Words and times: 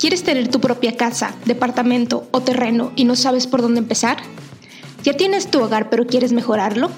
¿Quieres 0.00 0.22
tener 0.22 0.48
tu 0.48 0.62
propia 0.62 0.96
casa, 0.96 1.34
departamento 1.44 2.26
o 2.30 2.40
terreno 2.40 2.90
y 2.96 3.04
no 3.04 3.16
sabes 3.16 3.46
por 3.46 3.60
dónde 3.60 3.80
empezar? 3.80 4.16
¿Ya 5.02 5.12
tienes 5.12 5.50
tu 5.50 5.60
hogar 5.60 5.90
pero 5.90 6.06
quieres 6.06 6.32
mejorarlo? 6.32 6.90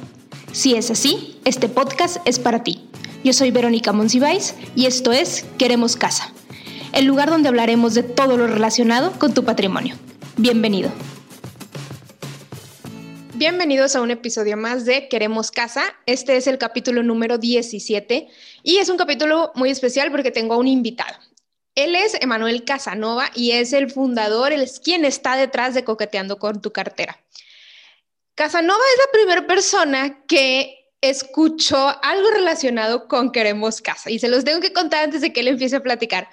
Si 0.52 0.76
es 0.76 0.88
así, 0.88 1.36
este 1.44 1.68
podcast 1.68 2.18
es 2.26 2.38
para 2.38 2.62
ti. 2.62 2.88
Yo 3.24 3.32
soy 3.32 3.50
Verónica 3.50 3.92
Monsiváis 3.92 4.54
y 4.76 4.86
esto 4.86 5.10
es 5.10 5.44
Queremos 5.58 5.96
Casa, 5.96 6.32
el 6.92 7.06
lugar 7.06 7.28
donde 7.28 7.48
hablaremos 7.48 7.94
de 7.94 8.04
todo 8.04 8.36
lo 8.36 8.46
relacionado 8.46 9.10
con 9.18 9.34
tu 9.34 9.44
patrimonio. 9.44 9.96
Bienvenido. 10.36 10.88
Bienvenidos 13.34 13.96
a 13.96 14.00
un 14.00 14.12
episodio 14.12 14.56
más 14.56 14.84
de 14.84 15.08
Queremos 15.08 15.50
Casa. 15.50 15.82
Este 16.06 16.36
es 16.36 16.46
el 16.46 16.56
capítulo 16.56 17.02
número 17.02 17.38
17 17.38 18.28
y 18.62 18.76
es 18.76 18.88
un 18.88 18.96
capítulo 18.96 19.50
muy 19.56 19.70
especial 19.70 20.12
porque 20.12 20.30
tengo 20.30 20.54
a 20.54 20.58
un 20.58 20.68
invitado. 20.68 21.16
Él 21.74 21.94
es 21.94 22.14
Emanuel 22.20 22.64
Casanova 22.64 23.30
y 23.34 23.52
es 23.52 23.72
el 23.72 23.90
fundador, 23.90 24.52
él 24.52 24.62
es 24.62 24.78
quien 24.78 25.04
está 25.04 25.36
detrás 25.36 25.74
de 25.74 25.84
Coqueteando 25.84 26.38
con 26.38 26.60
tu 26.60 26.70
cartera. 26.72 27.18
Casanova 28.34 28.82
es 28.94 28.98
la 28.98 29.12
primera 29.12 29.46
persona 29.46 30.24
que 30.26 30.90
escuchó 31.00 31.98
algo 32.02 32.30
relacionado 32.30 33.08
con 33.08 33.32
Queremos 33.32 33.80
Casa 33.80 34.10
y 34.10 34.18
se 34.18 34.28
los 34.28 34.44
tengo 34.44 34.60
que 34.60 34.72
contar 34.72 35.04
antes 35.04 35.20
de 35.20 35.32
que 35.32 35.40
él 35.40 35.48
empiece 35.48 35.76
a 35.76 35.82
platicar, 35.82 36.28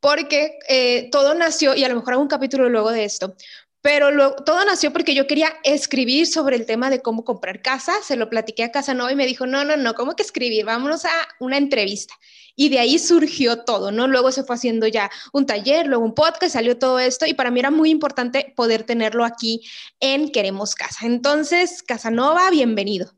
porque 0.00 0.58
eh, 0.68 1.08
todo 1.10 1.34
nació, 1.34 1.74
y 1.74 1.84
a 1.84 1.88
lo 1.88 1.96
mejor 1.96 2.14
hago 2.14 2.22
un 2.22 2.28
capítulo 2.28 2.68
luego 2.68 2.90
de 2.90 3.04
esto, 3.04 3.34
pero 3.82 4.36
todo 4.44 4.64
nació 4.64 4.92
porque 4.92 5.14
yo 5.14 5.26
quería 5.26 5.52
escribir 5.64 6.28
sobre 6.28 6.54
el 6.54 6.66
tema 6.66 6.88
de 6.88 7.02
cómo 7.02 7.24
comprar 7.24 7.62
casa, 7.62 7.92
se 8.02 8.16
lo 8.16 8.30
platiqué 8.30 8.62
a 8.62 8.70
Casanova 8.70 9.10
y 9.10 9.16
me 9.16 9.26
dijo, 9.26 9.46
no, 9.46 9.64
no, 9.64 9.76
no, 9.76 9.94
¿cómo 9.94 10.14
que 10.14 10.22
escribir? 10.22 10.64
Vámonos 10.64 11.04
a 11.04 11.10
una 11.40 11.56
entrevista. 11.56 12.14
Y 12.54 12.68
de 12.68 12.78
ahí 12.78 12.98
surgió 12.98 13.64
todo, 13.64 13.90
¿no? 13.90 14.06
Luego 14.06 14.30
se 14.32 14.44
fue 14.44 14.56
haciendo 14.56 14.86
ya 14.86 15.10
un 15.32 15.46
taller, 15.46 15.86
luego 15.86 16.04
un 16.04 16.14
podcast, 16.14 16.52
salió 16.52 16.78
todo 16.78 16.98
esto 16.98 17.26
y 17.26 17.34
para 17.34 17.50
mí 17.50 17.60
era 17.60 17.70
muy 17.70 17.90
importante 17.90 18.52
poder 18.56 18.84
tenerlo 18.84 19.24
aquí 19.24 19.62
en 20.00 20.30
Queremos 20.30 20.74
Casa. 20.74 21.06
Entonces, 21.06 21.82
Casanova, 21.82 22.50
bienvenido. 22.50 23.10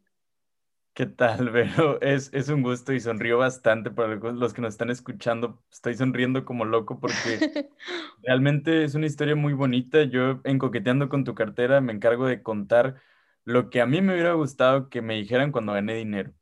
¿Qué 0.94 1.06
tal, 1.06 1.50
Vero? 1.50 2.00
Es, 2.00 2.30
es 2.32 2.48
un 2.48 2.62
gusto 2.62 2.92
y 2.92 3.00
sonrío 3.00 3.38
bastante 3.38 3.90
para 3.90 4.14
los 4.14 4.54
que 4.54 4.62
nos 4.62 4.74
están 4.74 4.90
escuchando. 4.90 5.60
Estoy 5.72 5.96
sonriendo 5.96 6.44
como 6.44 6.64
loco 6.64 7.00
porque 7.00 7.68
realmente 8.22 8.84
es 8.84 8.94
una 8.94 9.06
historia 9.06 9.34
muy 9.34 9.52
bonita. 9.54 10.04
Yo 10.04 10.40
en 10.44 10.58
Coqueteando 10.58 11.08
con 11.08 11.24
tu 11.24 11.34
cartera 11.34 11.80
me 11.80 11.92
encargo 11.92 12.26
de 12.26 12.42
contar 12.42 13.02
lo 13.44 13.70
que 13.70 13.80
a 13.80 13.86
mí 13.86 14.00
me 14.00 14.14
hubiera 14.14 14.34
gustado 14.34 14.88
que 14.88 15.02
me 15.02 15.16
dijeran 15.16 15.50
cuando 15.50 15.72
gané 15.72 15.94
dinero 15.96 16.32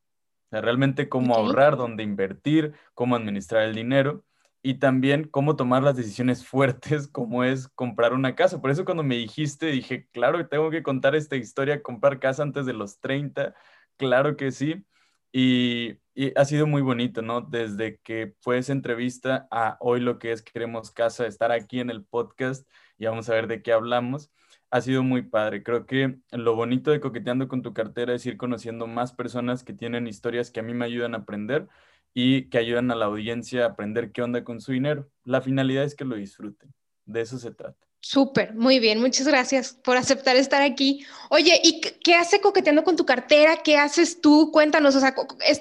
realmente 0.60 1.08
cómo 1.08 1.34
ahorrar, 1.34 1.76
dónde 1.76 2.02
invertir, 2.02 2.74
cómo 2.94 3.16
administrar 3.16 3.62
el 3.62 3.74
dinero 3.74 4.24
y 4.62 4.74
también 4.74 5.24
cómo 5.28 5.56
tomar 5.56 5.82
las 5.82 5.96
decisiones 5.96 6.46
fuertes 6.46 7.08
como 7.08 7.44
es 7.44 7.68
comprar 7.68 8.12
una 8.12 8.34
casa. 8.34 8.60
Por 8.60 8.70
eso 8.70 8.84
cuando 8.84 9.02
me 9.02 9.16
dijiste, 9.16 9.66
dije, 9.66 10.08
claro, 10.12 10.46
tengo 10.48 10.70
que 10.70 10.82
contar 10.82 11.14
esta 11.14 11.36
historia, 11.36 11.82
comprar 11.82 12.20
casa 12.20 12.42
antes 12.42 12.66
de 12.66 12.72
los 12.74 13.00
30, 13.00 13.54
claro 13.96 14.36
que 14.36 14.52
sí. 14.52 14.84
Y, 15.32 15.98
y, 16.14 16.32
ha 16.38 16.44
sido 16.44 16.66
muy 16.66 16.82
bonito, 16.82 17.22
¿no? 17.22 17.40
Desde 17.40 17.98
que 18.00 18.34
fue 18.40 18.58
esa 18.58 18.72
entrevista 18.72 19.48
a 19.50 19.78
hoy 19.80 20.00
lo 20.00 20.18
que 20.18 20.32
es 20.32 20.42
Queremos 20.42 20.90
Casa, 20.90 21.26
estar 21.26 21.52
aquí 21.52 21.80
en 21.80 21.90
el 21.90 22.04
podcast 22.04 22.68
y 22.98 23.06
vamos 23.06 23.28
a 23.30 23.34
ver 23.34 23.46
de 23.48 23.62
qué 23.62 23.72
hablamos 23.72 24.30
ha 24.72 24.80
sido 24.80 25.02
muy 25.02 25.20
padre. 25.20 25.62
Creo 25.62 25.84
que 25.84 26.16
lo 26.30 26.56
bonito 26.56 26.90
de 26.90 27.00
coqueteando 27.00 27.46
con 27.46 27.60
tu 27.60 27.74
cartera 27.74 28.14
es 28.14 28.24
ir 28.24 28.38
conociendo 28.38 28.86
más 28.86 29.12
personas 29.12 29.64
que 29.64 29.74
tienen 29.74 30.06
historias 30.06 30.50
que 30.50 30.60
a 30.60 30.62
mí 30.62 30.72
me 30.72 30.86
ayudan 30.86 31.14
a 31.14 31.18
aprender 31.18 31.68
y 32.14 32.48
que 32.48 32.56
ayudan 32.56 32.90
a 32.90 32.94
la 32.94 33.04
audiencia 33.04 33.64
a 33.64 33.68
aprender 33.68 34.12
qué 34.12 34.22
onda 34.22 34.44
con 34.44 34.62
su 34.62 34.72
dinero. 34.72 35.10
La 35.24 35.42
finalidad 35.42 35.84
es 35.84 35.94
que 35.94 36.06
lo 36.06 36.16
disfruten. 36.16 36.72
De 37.04 37.20
eso 37.20 37.38
se 37.38 37.52
trata. 37.52 37.86
Súper, 38.00 38.54
muy 38.54 38.80
bien. 38.80 38.98
Muchas 38.98 39.28
gracias 39.28 39.74
por 39.74 39.98
aceptar 39.98 40.36
estar 40.36 40.62
aquí. 40.62 41.04
Oye, 41.28 41.60
¿y 41.62 41.82
qué 42.02 42.14
hace 42.14 42.40
coqueteando 42.40 42.82
con 42.82 42.96
tu 42.96 43.04
cartera? 43.04 43.58
¿Qué 43.62 43.76
haces 43.76 44.22
tú? 44.22 44.50
Cuéntanos, 44.50 44.96
o 44.96 45.00
sea, 45.00 45.14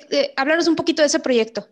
eh, 0.10 0.34
háblanos 0.38 0.70
un 0.70 0.78
poquito 0.78 1.02
de 1.02 1.08
ese 1.08 1.20
proyecto. 1.20 1.68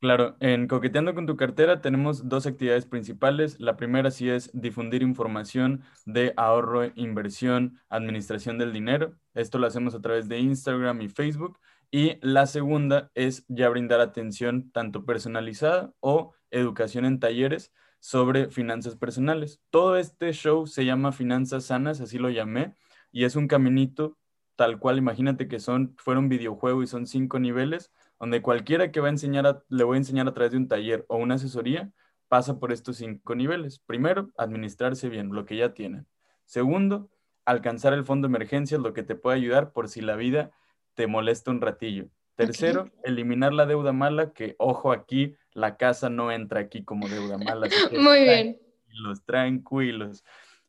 Claro, 0.00 0.36
en 0.38 0.68
Coqueteando 0.68 1.12
con 1.12 1.26
tu 1.26 1.36
cartera 1.36 1.80
tenemos 1.80 2.28
dos 2.28 2.46
actividades 2.46 2.86
principales. 2.86 3.58
La 3.58 3.76
primera 3.76 4.12
sí 4.12 4.30
es 4.30 4.48
difundir 4.52 5.02
información 5.02 5.82
de 6.06 6.34
ahorro, 6.36 6.92
inversión, 6.94 7.80
administración 7.88 8.58
del 8.58 8.72
dinero. 8.72 9.16
Esto 9.34 9.58
lo 9.58 9.66
hacemos 9.66 9.96
a 9.96 10.00
través 10.00 10.28
de 10.28 10.38
Instagram 10.38 11.02
y 11.02 11.08
Facebook. 11.08 11.58
Y 11.90 12.16
la 12.20 12.46
segunda 12.46 13.10
es 13.16 13.44
ya 13.48 13.68
brindar 13.70 14.00
atención 14.00 14.70
tanto 14.70 15.04
personalizada 15.04 15.92
o 15.98 16.32
educación 16.52 17.04
en 17.04 17.18
talleres 17.18 17.72
sobre 17.98 18.50
finanzas 18.50 18.94
personales. 18.94 19.60
Todo 19.70 19.96
este 19.96 20.32
show 20.32 20.68
se 20.68 20.84
llama 20.84 21.10
Finanzas 21.10 21.64
Sanas, 21.64 22.00
así 22.00 22.18
lo 22.18 22.30
llamé, 22.30 22.74
y 23.10 23.24
es 23.24 23.34
un 23.34 23.48
caminito 23.48 24.16
tal 24.54 24.78
cual, 24.78 24.98
imagínate 24.98 25.48
que 25.48 25.60
son, 25.60 25.94
fuera 25.98 26.20
un 26.20 26.28
videojuego 26.28 26.82
y 26.82 26.86
son 26.88 27.06
cinco 27.06 27.38
niveles 27.38 27.92
donde 28.20 28.42
cualquiera 28.42 28.90
que 28.90 29.00
va 29.00 29.08
a 29.08 29.10
enseñar, 29.10 29.62
le 29.68 29.84
voy 29.84 29.96
a 29.96 29.98
enseñar 29.98 30.28
a 30.28 30.34
través 30.34 30.52
de 30.52 30.58
un 30.58 30.68
taller 30.68 31.04
o 31.08 31.16
una 31.16 31.34
asesoría, 31.34 31.90
pasa 32.28 32.58
por 32.58 32.72
estos 32.72 32.96
cinco 32.96 33.34
niveles. 33.34 33.78
Primero, 33.80 34.30
administrarse 34.36 35.08
bien 35.08 35.32
lo 35.32 35.44
que 35.44 35.56
ya 35.56 35.72
tienen. 35.74 36.06
Segundo, 36.44 37.10
alcanzar 37.44 37.92
el 37.92 38.04
fondo 38.04 38.28
de 38.28 38.34
emergencia, 38.34 38.78
lo 38.78 38.92
que 38.92 39.02
te 39.02 39.14
puede 39.14 39.36
ayudar 39.36 39.72
por 39.72 39.88
si 39.88 40.00
la 40.00 40.16
vida 40.16 40.50
te 40.94 41.06
molesta 41.06 41.50
un 41.50 41.60
ratillo. 41.60 42.08
Tercero, 42.34 42.90
eliminar 43.02 43.52
la 43.52 43.66
deuda 43.66 43.92
mala, 43.92 44.32
que 44.32 44.54
ojo 44.58 44.92
aquí, 44.92 45.34
la 45.52 45.76
casa 45.76 46.08
no 46.08 46.30
entra 46.30 46.60
aquí 46.60 46.84
como 46.84 47.08
deuda 47.08 47.36
mala. 47.38 47.68
Muy 47.98 48.22
bien. 48.22 48.58
Los 48.88 49.24
tranquilos. 49.24 50.24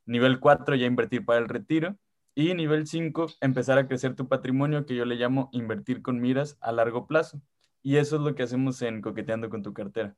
Nivel 0.05 0.39
cuatro, 0.39 0.75
ya 0.75 0.87
invertir 0.87 1.25
para 1.25 1.39
el 1.39 1.47
retiro. 1.47 1.95
Y 2.39 2.53
nivel 2.53 2.87
5, 2.87 3.33
empezar 3.41 3.77
a 3.77 3.85
crecer 3.85 4.15
tu 4.15 4.29
patrimonio, 4.29 4.85
que 4.85 4.95
yo 4.95 5.03
le 5.03 5.15
llamo 5.15 5.49
invertir 5.51 6.01
con 6.01 6.21
miras 6.21 6.57
a 6.61 6.71
largo 6.71 7.05
plazo. 7.05 7.41
Y 7.83 7.97
eso 7.97 8.15
es 8.15 8.21
lo 8.21 8.33
que 8.33 8.43
hacemos 8.43 8.81
en 8.81 9.01
Coqueteando 9.01 9.49
con 9.49 9.61
tu 9.61 9.73
cartera. 9.73 10.15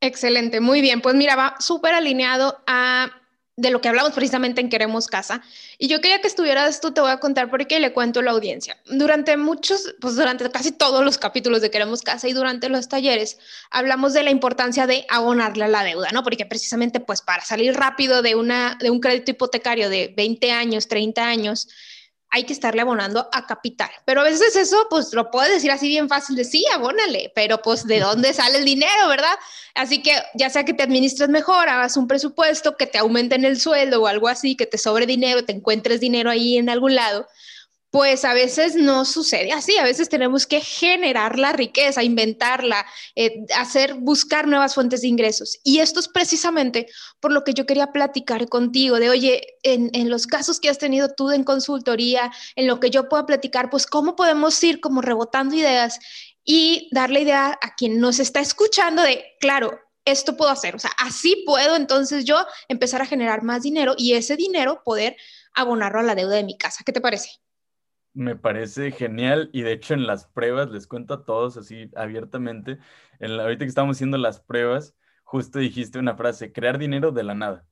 Excelente, 0.00 0.62
muy 0.62 0.80
bien. 0.80 1.02
Pues 1.02 1.14
mira, 1.14 1.36
va 1.36 1.56
súper 1.58 1.92
alineado 1.92 2.56
a 2.66 3.10
de 3.58 3.70
lo 3.70 3.80
que 3.80 3.88
hablamos 3.88 4.12
precisamente 4.12 4.60
en 4.60 4.68
Queremos 4.68 5.08
Casa. 5.08 5.42
Y 5.78 5.88
yo 5.88 6.00
quería 6.00 6.20
que 6.20 6.28
estuvieras 6.28 6.80
tú, 6.80 6.92
te 6.92 7.00
voy 7.00 7.10
a 7.10 7.18
contar 7.18 7.50
por 7.50 7.66
qué 7.66 7.80
le 7.80 7.92
cuento 7.92 8.20
a 8.20 8.22
la 8.22 8.30
audiencia. 8.30 8.76
Durante 8.86 9.36
muchos, 9.36 9.96
pues 10.00 10.14
durante 10.14 10.48
casi 10.48 10.70
todos 10.70 11.04
los 11.04 11.18
capítulos 11.18 11.60
de 11.60 11.68
Queremos 11.68 12.02
Casa 12.02 12.28
y 12.28 12.32
durante 12.32 12.68
los 12.68 12.88
talleres, 12.88 13.36
hablamos 13.70 14.12
de 14.12 14.22
la 14.22 14.30
importancia 14.30 14.86
de 14.86 15.04
abonarle 15.08 15.64
a 15.64 15.68
la 15.68 15.82
deuda, 15.82 16.10
¿no? 16.12 16.22
Porque 16.22 16.46
precisamente, 16.46 17.00
pues 17.00 17.20
para 17.20 17.44
salir 17.44 17.74
rápido 17.74 18.22
de, 18.22 18.36
una, 18.36 18.78
de 18.80 18.90
un 18.90 19.00
crédito 19.00 19.32
hipotecario 19.32 19.90
de 19.90 20.14
20 20.16 20.52
años, 20.52 20.86
30 20.86 21.26
años, 21.26 21.68
hay 22.30 22.44
que 22.44 22.52
estarle 22.52 22.82
abonando 22.82 23.28
a 23.32 23.46
capital. 23.46 23.90
Pero 24.04 24.20
a 24.20 24.24
veces 24.24 24.54
eso, 24.54 24.86
pues 24.90 25.12
lo 25.14 25.30
puedes 25.30 25.52
decir 25.52 25.70
así 25.70 25.88
bien 25.88 26.08
fácil 26.08 26.36
de 26.36 26.44
sí, 26.44 26.64
abónale, 26.74 27.32
pero 27.34 27.62
pues 27.62 27.86
de 27.86 28.00
dónde 28.00 28.34
sale 28.34 28.58
el 28.58 28.64
dinero, 28.64 29.08
¿verdad? 29.08 29.34
Así 29.74 30.02
que 30.02 30.12
ya 30.34 30.50
sea 30.50 30.64
que 30.64 30.74
te 30.74 30.82
administres 30.82 31.28
mejor, 31.28 31.68
hagas 31.68 31.96
un 31.96 32.06
presupuesto, 32.06 32.76
que 32.76 32.86
te 32.86 32.98
aumenten 32.98 33.44
el 33.44 33.58
sueldo 33.58 34.02
o 34.02 34.06
algo 34.06 34.28
así, 34.28 34.56
que 34.56 34.66
te 34.66 34.78
sobre 34.78 35.06
dinero, 35.06 35.44
te 35.44 35.52
encuentres 35.52 36.00
dinero 36.00 36.30
ahí 36.30 36.58
en 36.58 36.68
algún 36.68 36.94
lado, 36.94 37.26
pues 37.90 38.24
a 38.24 38.34
veces 38.34 38.74
no 38.74 39.04
sucede 39.04 39.52
así, 39.52 39.76
a 39.78 39.84
veces 39.84 40.08
tenemos 40.08 40.46
que 40.46 40.60
generar 40.60 41.38
la 41.38 41.52
riqueza, 41.52 42.02
inventarla, 42.02 42.84
eh, 43.14 43.44
hacer, 43.56 43.94
buscar 43.94 44.46
nuevas 44.46 44.74
fuentes 44.74 45.00
de 45.00 45.08
ingresos. 45.08 45.58
Y 45.64 45.78
esto 45.78 46.00
es 46.00 46.08
precisamente 46.08 46.86
por 47.20 47.32
lo 47.32 47.44
que 47.44 47.54
yo 47.54 47.64
quería 47.64 47.92
platicar 47.92 48.48
contigo, 48.48 48.98
de 49.00 49.08
oye, 49.08 49.56
en, 49.62 49.90
en 49.94 50.10
los 50.10 50.26
casos 50.26 50.60
que 50.60 50.68
has 50.68 50.78
tenido 50.78 51.08
tú 51.14 51.30
en 51.30 51.44
consultoría, 51.44 52.30
en 52.56 52.66
lo 52.66 52.78
que 52.78 52.90
yo 52.90 53.08
pueda 53.08 53.24
platicar, 53.24 53.70
pues 53.70 53.86
cómo 53.86 54.16
podemos 54.16 54.62
ir 54.62 54.80
como 54.80 55.00
rebotando 55.00 55.56
ideas 55.56 55.98
y 56.44 56.88
darle 56.92 57.20
idea 57.20 57.58
a 57.60 57.74
quien 57.74 58.00
nos 58.00 58.18
está 58.18 58.40
escuchando 58.40 59.02
de, 59.02 59.24
claro, 59.40 59.80
esto 60.04 60.36
puedo 60.36 60.50
hacer, 60.50 60.74
o 60.74 60.78
sea, 60.78 60.90
así 60.98 61.42
puedo 61.46 61.76
entonces 61.76 62.24
yo 62.24 62.38
empezar 62.68 63.02
a 63.02 63.06
generar 63.06 63.42
más 63.42 63.62
dinero 63.62 63.94
y 63.96 64.14
ese 64.14 64.36
dinero 64.36 64.82
poder 64.84 65.16
abonarlo 65.54 66.00
a 66.00 66.02
la 66.02 66.14
deuda 66.14 66.36
de 66.36 66.44
mi 66.44 66.56
casa. 66.56 66.82
¿Qué 66.84 66.92
te 66.92 67.00
parece? 67.00 67.30
Me 68.18 68.34
parece 68.34 68.90
genial 68.90 69.48
y 69.52 69.62
de 69.62 69.70
hecho 69.70 69.94
en 69.94 70.04
las 70.04 70.26
pruebas, 70.26 70.70
les 70.70 70.88
cuento 70.88 71.14
a 71.14 71.24
todos 71.24 71.56
así 71.56 71.88
abiertamente, 71.94 72.78
en 73.20 73.36
la, 73.36 73.44
ahorita 73.44 73.64
que 73.64 73.68
estamos 73.68 73.96
haciendo 73.96 74.18
las 74.18 74.40
pruebas, 74.40 74.96
justo 75.22 75.60
dijiste 75.60 76.00
una 76.00 76.16
frase, 76.16 76.50
crear 76.52 76.78
dinero 76.78 77.12
de 77.12 77.22
la 77.22 77.36
nada. 77.36 77.64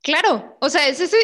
Claro, 0.00 0.56
o 0.60 0.70
sea, 0.70 0.86
es 0.86 1.00
ese, 1.00 1.16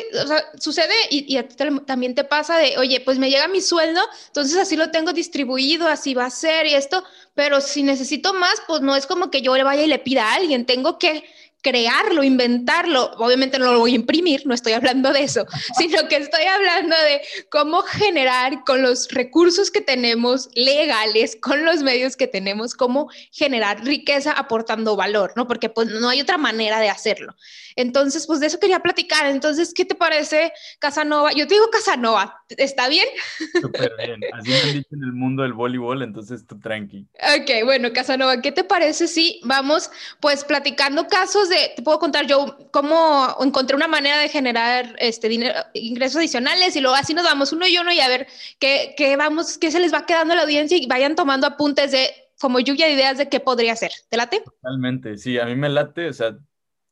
sucede 0.58 0.94
y, 1.10 1.32
y, 1.32 1.38
a 1.38 1.46
ti 1.46 1.54
también 1.86 2.16
te 2.16 2.24
pasa 2.24 2.58
de, 2.58 2.76
oye, 2.76 3.00
pues 3.00 3.20
me 3.20 3.30
llega 3.30 3.46
mi 3.46 3.60
sueldo, 3.60 4.00
entonces 4.26 4.58
así 4.58 4.74
lo 4.74 4.90
tengo 4.90 5.12
distribuido, 5.12 5.86
así 5.86 6.12
va 6.12 6.24
a 6.24 6.30
ser 6.30 6.66
y 6.66 6.74
esto, 6.74 7.04
pero 7.34 7.60
si 7.60 7.84
necesito 7.84 8.34
más, 8.34 8.60
pues 8.66 8.80
no 8.82 8.96
es 8.96 9.06
como 9.06 9.30
que 9.30 9.42
yo 9.42 9.56
le 9.56 9.62
vaya 9.62 9.84
y 9.84 9.86
le 9.86 10.00
pida 10.00 10.32
a 10.32 10.34
alguien, 10.34 10.66
tengo 10.66 10.98
que 10.98 11.24
crearlo, 11.66 12.22
inventarlo. 12.22 13.10
Obviamente 13.18 13.58
no 13.58 13.72
lo 13.72 13.80
voy 13.80 13.90
a 13.90 13.96
imprimir, 13.96 14.46
no 14.46 14.54
estoy 14.54 14.72
hablando 14.72 15.12
de 15.12 15.24
eso, 15.24 15.44
sino 15.76 16.06
que 16.06 16.14
estoy 16.14 16.44
hablando 16.44 16.94
de 16.94 17.20
cómo 17.50 17.82
generar 17.82 18.62
con 18.64 18.82
los 18.82 19.08
recursos 19.08 19.72
que 19.72 19.80
tenemos 19.80 20.48
legales, 20.54 21.36
con 21.42 21.64
los 21.64 21.82
medios 21.82 22.16
que 22.16 22.28
tenemos, 22.28 22.74
cómo 22.74 23.10
generar 23.32 23.84
riqueza 23.84 24.30
aportando 24.30 24.94
valor, 24.94 25.32
¿no? 25.34 25.48
Porque 25.48 25.68
pues 25.68 25.88
no 25.88 26.08
hay 26.08 26.20
otra 26.20 26.38
manera 26.38 26.78
de 26.78 26.88
hacerlo. 26.88 27.34
Entonces, 27.74 28.26
pues 28.26 28.40
de 28.40 28.46
eso 28.46 28.60
quería 28.60 28.80
platicar. 28.80 29.26
Entonces, 29.26 29.74
¿qué 29.74 29.84
te 29.84 29.94
parece, 29.94 30.52
Casanova? 30.78 31.32
Yo 31.32 31.46
te 31.46 31.54
digo 31.54 31.68
Casanova, 31.70 32.42
¿está 32.48 32.88
bien? 32.88 33.06
Súper 33.60 33.92
bien. 33.98 34.20
Así 34.32 34.50
me 34.50 34.60
han 34.60 34.72
dicho 34.72 34.88
en 34.92 35.02
el 35.02 35.12
mundo 35.12 35.42
del 35.42 35.52
voleibol, 35.52 36.02
entonces 36.02 36.46
tú 36.46 36.58
tranqui. 36.60 37.06
Ok, 37.38 37.64
bueno, 37.64 37.92
Casanova, 37.92 38.40
¿qué 38.40 38.52
te 38.52 38.64
parece 38.64 39.08
si 39.08 39.40
vamos 39.44 39.90
pues 40.20 40.44
platicando 40.44 41.06
casos 41.08 41.48
de, 41.48 41.55
te 41.74 41.82
puedo 41.82 41.98
contar 41.98 42.26
yo 42.26 42.56
cómo 42.70 43.36
encontré 43.40 43.76
una 43.76 43.88
manera 43.88 44.18
de 44.18 44.28
generar 44.28 44.94
este 44.98 45.28
dinero, 45.28 45.54
ingresos 45.74 46.18
adicionales 46.18 46.76
y 46.76 46.80
luego 46.80 46.96
así 46.96 47.14
nos 47.14 47.24
vamos 47.24 47.52
uno 47.52 47.66
y 47.66 47.78
uno 47.78 47.92
y 47.92 48.00
a 48.00 48.08
ver 48.08 48.26
qué, 48.58 48.94
qué 48.96 49.16
vamos, 49.16 49.58
qué 49.58 49.70
se 49.70 49.80
les 49.80 49.92
va 49.92 50.06
quedando 50.06 50.34
a 50.34 50.36
la 50.36 50.42
audiencia 50.42 50.76
y 50.76 50.86
vayan 50.86 51.14
tomando 51.14 51.46
apuntes 51.46 51.92
de 51.92 52.08
como 52.40 52.60
lluvia 52.60 52.86
de 52.86 52.92
ideas 52.92 53.18
de 53.18 53.28
qué 53.28 53.40
podría 53.40 53.76
ser. 53.76 53.92
¿Te 54.08 54.16
late? 54.16 54.42
Totalmente, 54.44 55.16
sí, 55.16 55.38
a 55.38 55.46
mí 55.46 55.56
me 55.56 55.68
late, 55.68 56.08
o 56.08 56.12
sea, 56.12 56.36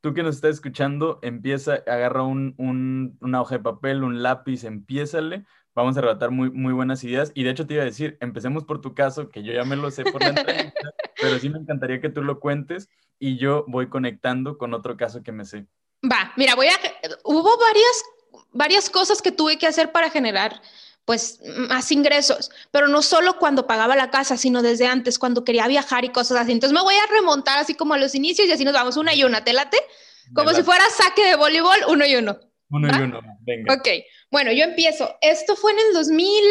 tú 0.00 0.14
que 0.14 0.22
nos 0.22 0.36
estás 0.36 0.54
escuchando, 0.54 1.18
empieza, 1.22 1.82
agarra 1.86 2.22
un, 2.22 2.54
un, 2.58 3.18
una 3.20 3.40
hoja 3.40 3.56
de 3.56 3.62
papel, 3.62 4.04
un 4.04 4.22
lápiz, 4.22 4.64
empiézale. 4.64 5.44
Vamos 5.74 5.96
a 5.96 6.00
relatar 6.00 6.30
muy, 6.30 6.50
muy 6.50 6.72
buenas 6.72 7.02
ideas. 7.02 7.32
Y 7.34 7.42
de 7.42 7.50
hecho 7.50 7.66
te 7.66 7.74
iba 7.74 7.82
a 7.82 7.86
decir, 7.86 8.16
empecemos 8.20 8.64
por 8.64 8.80
tu 8.80 8.94
caso, 8.94 9.28
que 9.28 9.42
yo 9.42 9.52
ya 9.52 9.64
me 9.64 9.76
lo 9.76 9.90
sé 9.90 10.04
por 10.04 10.22
la 10.22 10.28
entrevista, 10.28 10.90
pero 11.20 11.38
sí 11.38 11.48
me 11.48 11.58
encantaría 11.58 12.00
que 12.00 12.10
tú 12.10 12.22
lo 12.22 12.38
cuentes 12.38 12.88
y 13.18 13.36
yo 13.36 13.64
voy 13.66 13.88
conectando 13.88 14.56
con 14.56 14.74
otro 14.74 14.96
caso 14.96 15.22
que 15.22 15.32
me 15.32 15.44
sé. 15.44 15.66
Va, 16.04 16.32
mira, 16.36 16.54
voy 16.54 16.68
a... 16.68 16.78
Hubo 17.24 17.58
varias, 17.58 18.04
varias 18.52 18.88
cosas 18.88 19.20
que 19.20 19.32
tuve 19.32 19.58
que 19.58 19.66
hacer 19.66 19.90
para 19.90 20.10
generar 20.10 20.60
pues 21.04 21.40
más 21.68 21.92
ingresos, 21.92 22.50
pero 22.70 22.88
no 22.88 23.02
solo 23.02 23.38
cuando 23.38 23.66
pagaba 23.66 23.94
la 23.94 24.10
casa, 24.10 24.38
sino 24.38 24.62
desde 24.62 24.86
antes, 24.86 25.18
cuando 25.18 25.44
quería 25.44 25.66
viajar 25.66 26.04
y 26.04 26.08
cosas 26.10 26.38
así. 26.38 26.52
Entonces 26.52 26.72
me 26.72 26.82
voy 26.82 26.94
a 26.94 27.12
remontar 27.12 27.58
así 27.58 27.74
como 27.74 27.94
a 27.94 27.98
los 27.98 28.14
inicios 28.14 28.48
y 28.48 28.52
así 28.52 28.64
nos 28.64 28.72
vamos 28.72 28.96
una 28.96 29.14
y 29.14 29.22
una, 29.22 29.44
¿te 29.44 29.52
late? 29.52 29.76
Como 30.34 30.54
si 30.54 30.62
fuera 30.62 30.84
saque 30.88 31.22
de 31.26 31.36
voleibol, 31.36 31.76
uno 31.88 32.06
y 32.06 32.16
uno. 32.16 32.38
Uno 32.70 32.88
y 32.88 33.02
uno, 33.02 33.20
venga. 33.40 33.74
Ok, 33.74 33.88
bueno, 34.30 34.52
yo 34.52 34.64
empiezo. 34.64 35.16
Esto 35.20 35.54
fue 35.56 35.72
en 35.72 35.78
el 35.78 35.92
2000, 35.94 36.42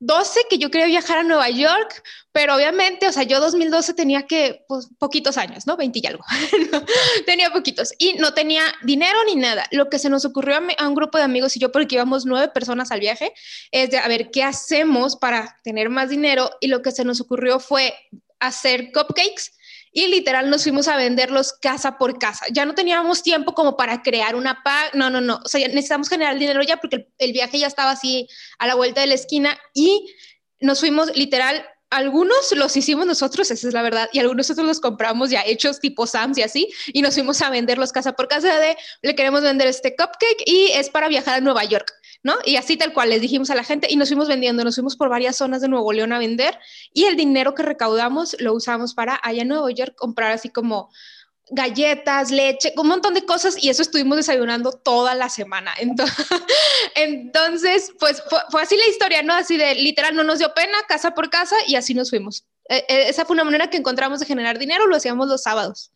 12 0.00 0.40
que 0.48 0.56
yo 0.56 0.70
quería 0.70 0.86
viajar 0.86 1.18
a 1.18 1.22
Nueva 1.22 1.50
York, 1.50 2.02
pero 2.32 2.54
obviamente, 2.54 3.06
o 3.06 3.12
sea, 3.12 3.22
yo 3.24 3.38
2012 3.38 3.92
tenía 3.92 4.22
que, 4.22 4.64
pues, 4.66 4.88
poquitos 4.98 5.36
años, 5.36 5.66
¿no? 5.66 5.76
20 5.76 6.00
y 6.02 6.06
algo. 6.06 6.24
tenía 7.26 7.50
poquitos 7.50 7.92
y 7.98 8.14
no 8.14 8.32
tenía 8.32 8.62
dinero 8.82 9.18
ni 9.26 9.36
nada. 9.36 9.66
Lo 9.72 9.90
que 9.90 9.98
se 9.98 10.08
nos 10.08 10.24
ocurrió 10.24 10.56
a, 10.56 10.62
a, 10.78 10.88
un 10.88 10.94
grupo 10.94 11.18
de 11.18 11.24
amigos 11.24 11.54
y 11.56 11.60
yo, 11.60 11.70
porque 11.70 11.96
íbamos 11.96 12.24
nueve 12.24 12.48
personas 12.48 12.90
al 12.90 13.00
viaje, 13.00 13.34
es 13.70 13.90
de, 13.90 13.98
a 13.98 14.08
ver, 14.08 14.30
¿qué 14.30 14.42
hacemos 14.42 15.16
para 15.16 15.58
tener 15.62 15.90
más 15.90 16.08
dinero? 16.08 16.50
Y 16.60 16.68
lo 16.68 16.80
que 16.80 16.92
se 16.92 17.04
nos 17.04 17.20
ocurrió 17.20 17.60
fue 17.60 17.94
hacer 18.38 18.92
cupcakes 18.92 19.52
y 19.92 20.06
literal 20.06 20.50
nos 20.50 20.62
fuimos 20.62 20.88
a 20.88 20.96
venderlos 20.96 21.52
casa 21.52 21.98
por 21.98 22.18
casa. 22.18 22.46
Ya 22.52 22.64
no 22.64 22.74
teníamos 22.74 23.22
tiempo 23.22 23.54
como 23.54 23.76
para 23.76 24.02
crear 24.02 24.34
una 24.36 24.62
paga, 24.62 24.90
no, 24.94 25.10
no, 25.10 25.20
no, 25.20 25.40
o 25.44 25.48
sea, 25.48 25.66
necesitamos 25.68 26.08
generar 26.08 26.38
dinero 26.38 26.62
ya 26.62 26.76
porque 26.76 26.96
el, 26.96 27.08
el, 27.18 27.32
viaje 27.32 27.58
ya 27.58 27.66
estaba 27.66 27.90
así 27.90 28.28
a 28.58 28.66
la 28.66 28.74
vuelta 28.74 29.00
de 29.00 29.08
la 29.08 29.14
esquina 29.14 29.58
y 29.74 30.06
nos 30.60 30.80
fuimos 30.80 31.14
literal. 31.16 31.64
Algunos 31.92 32.52
los 32.52 32.76
hicimos 32.76 33.04
nosotros, 33.04 33.50
esa 33.50 33.66
es 33.66 33.74
la 33.74 33.82
verdad, 33.82 34.08
y 34.12 34.20
algunos 34.20 34.48
otros 34.48 34.64
los 34.64 34.78
compramos 34.78 35.30
ya 35.30 35.42
hechos 35.44 35.80
tipo 35.80 36.06
Sams 36.06 36.38
y 36.38 36.42
así, 36.42 36.72
y 36.92 37.02
nos 37.02 37.14
fuimos 37.14 37.42
a 37.42 37.50
venderlos 37.50 37.90
casa 37.90 38.12
por 38.12 38.28
casa 38.28 38.60
de, 38.60 38.76
le 39.02 39.16
queremos 39.16 39.42
vender 39.42 39.66
este 39.66 39.96
cupcake 39.96 40.44
y 40.46 40.70
es 40.72 40.88
para 40.88 41.08
viajar 41.08 41.34
a 41.34 41.40
Nueva 41.40 41.64
York. 41.64 41.92
¿No? 42.22 42.34
Y 42.44 42.56
así 42.56 42.76
tal 42.76 42.92
cual 42.92 43.10
les 43.10 43.20
dijimos 43.20 43.50
a 43.50 43.54
la 43.54 43.64
gente 43.64 43.86
y 43.90 43.96
nos 43.96 44.08
fuimos 44.08 44.28
vendiendo, 44.28 44.64
nos 44.64 44.74
fuimos 44.74 44.96
por 44.96 45.08
varias 45.08 45.36
zonas 45.36 45.60
de 45.60 45.68
Nuevo 45.68 45.92
León 45.92 46.12
a 46.12 46.18
vender 46.18 46.58
y 46.92 47.04
el 47.04 47.16
dinero 47.16 47.54
que 47.54 47.62
recaudamos 47.62 48.36
lo 48.40 48.54
usamos 48.54 48.94
para 48.94 49.18
allá 49.22 49.42
en 49.42 49.48
Nueva 49.48 49.70
York 49.70 49.94
comprar 49.96 50.32
así 50.32 50.50
como 50.50 50.90
galletas, 51.50 52.30
leche, 52.30 52.72
un 52.76 52.86
montón 52.86 53.14
de 53.14 53.24
cosas 53.24 53.62
y 53.62 53.70
eso 53.70 53.82
estuvimos 53.82 54.16
desayunando 54.16 54.72
toda 54.72 55.14
la 55.14 55.28
semana. 55.28 55.72
Entonces, 55.78 56.26
entonces 56.94 57.92
pues 57.98 58.22
fue, 58.50 58.62
así 58.62 58.76
la 58.76 58.86
historia, 58.86 59.22
¿no? 59.22 59.34
Así 59.34 59.56
de 59.56 59.74
literal, 59.74 60.14
no 60.14 60.22
nos 60.22 60.38
dio 60.38 60.52
pena, 60.54 60.78
casa 60.88 61.14
por 61.14 61.30
casa 61.30 61.56
y 61.66 61.74
así 61.74 61.94
nos 61.94 62.10
fuimos. 62.10 62.46
E, 62.68 62.84
e, 62.88 63.08
esa 63.08 63.24
fue 63.24 63.34
una 63.34 63.44
manera 63.44 63.68
que 63.68 63.76
encontramos 63.76 64.20
de 64.20 64.26
generar 64.26 64.58
dinero, 64.58 64.86
lo 64.86 64.96
hacíamos 64.96 65.28
los 65.28 65.42
sábados. 65.42 65.92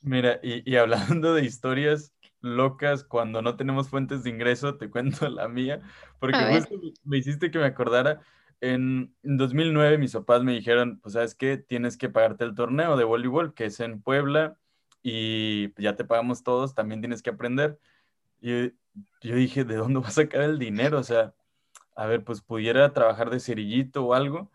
Mira, 0.00 0.38
y 0.42 0.76
hablando 0.76 1.34
de 1.34 1.44
historias, 1.44 2.12
locas 2.40 3.04
cuando 3.04 3.42
no 3.42 3.56
tenemos 3.56 3.88
fuentes 3.88 4.22
de 4.22 4.30
ingreso, 4.30 4.76
te 4.76 4.90
cuento 4.90 5.28
la 5.28 5.48
mía, 5.48 5.80
porque 6.18 6.38
justo 6.38 6.80
me 7.04 7.18
hiciste 7.18 7.50
que 7.50 7.58
me 7.58 7.66
acordara. 7.66 8.20
En 8.60 9.14
2009 9.22 9.98
mis 9.98 10.12
papás 10.12 10.42
me 10.42 10.52
dijeron, 10.52 10.98
pues 11.00 11.12
sabes 11.12 11.34
qué, 11.34 11.56
tienes 11.58 11.96
que 11.96 12.08
pagarte 12.08 12.44
el 12.44 12.54
torneo 12.54 12.96
de 12.96 13.04
voleibol 13.04 13.54
que 13.54 13.66
es 13.66 13.78
en 13.80 14.02
Puebla 14.02 14.58
y 15.02 15.72
ya 15.80 15.94
te 15.94 16.04
pagamos 16.04 16.42
todos, 16.42 16.74
también 16.74 17.00
tienes 17.00 17.22
que 17.22 17.30
aprender. 17.30 17.78
Y 18.40 18.72
yo 19.22 19.36
dije, 19.36 19.64
¿de 19.64 19.76
dónde 19.76 20.00
va 20.00 20.08
a 20.08 20.12
sacar 20.12 20.42
el 20.42 20.58
dinero? 20.58 20.98
O 20.98 21.04
sea, 21.04 21.34
a 21.94 22.06
ver, 22.06 22.24
pues 22.24 22.40
pudiera 22.40 22.92
trabajar 22.92 23.30
de 23.30 23.40
cerillito 23.40 24.04
o 24.06 24.14
algo. 24.14 24.50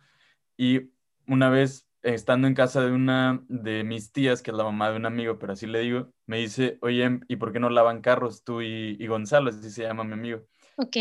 Y 0.57 0.91
una 1.27 1.49
vez 1.49 1.87
estando 2.03 2.47
en 2.47 2.53
casa 2.53 2.81
de 2.81 2.91
una 2.91 3.43
de 3.47 3.83
mis 3.83 4.11
tías, 4.11 4.41
que 4.41 4.51
es 4.51 4.57
la 4.57 4.63
mamá 4.63 4.91
de 4.91 4.97
un 4.97 5.05
amigo, 5.05 5.39
pero 5.39 5.53
así 5.53 5.65
le 5.67 5.79
digo, 5.79 6.13
me 6.25 6.37
dice, 6.37 6.77
oye, 6.81 7.19
¿y 7.27 7.37
por 7.37 7.51
qué 7.51 7.59
no 7.59 7.69
lavan 7.69 8.01
carros 8.01 8.43
tú 8.43 8.61
y, 8.61 8.97
y 8.99 9.07
Gonzalo? 9.07 9.49
Así 9.49 9.71
se 9.71 9.83
llama 9.83 10.03
mi 10.03 10.13
amigo. 10.13 10.43
Ok. 10.75 10.97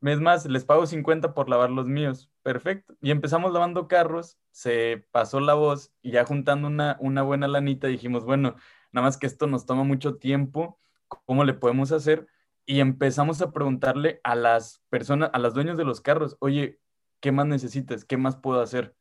Pues 0.00 0.14
es 0.14 0.20
más, 0.20 0.46
les 0.46 0.64
pago 0.64 0.86
50 0.86 1.34
por 1.34 1.48
lavar 1.48 1.70
los 1.70 1.88
míos. 1.88 2.30
Perfecto. 2.42 2.94
Y 3.00 3.10
empezamos 3.10 3.52
lavando 3.52 3.88
carros, 3.88 4.38
se 4.50 5.06
pasó 5.10 5.40
la 5.40 5.54
voz 5.54 5.92
y 6.00 6.12
ya 6.12 6.24
juntando 6.24 6.68
una, 6.68 6.96
una 7.00 7.22
buena 7.22 7.48
lanita 7.48 7.88
dijimos, 7.88 8.24
bueno, 8.24 8.56
nada 8.92 9.06
más 9.06 9.16
que 9.16 9.26
esto 9.26 9.46
nos 9.46 9.66
toma 9.66 9.84
mucho 9.84 10.16
tiempo, 10.16 10.78
¿cómo 11.08 11.44
le 11.44 11.54
podemos 11.54 11.92
hacer? 11.92 12.26
Y 12.66 12.80
empezamos 12.80 13.42
a 13.42 13.52
preguntarle 13.52 14.20
a 14.24 14.34
las 14.36 14.82
personas, 14.88 15.30
a 15.32 15.38
los 15.38 15.54
dueños 15.54 15.76
de 15.76 15.84
los 15.84 16.00
carros, 16.00 16.36
oye, 16.40 16.78
¿qué 17.20 17.32
más 17.32 17.46
necesitas? 17.46 18.04
¿Qué 18.04 18.16
más 18.16 18.36
puedo 18.36 18.60
hacer? 18.60 18.94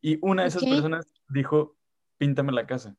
Y 0.00 0.18
una 0.22 0.42
de 0.42 0.48
esas 0.48 0.62
okay. 0.62 0.74
personas 0.74 1.06
dijo, 1.28 1.76
píntame 2.18 2.52
la 2.52 2.66
casa. 2.66 2.96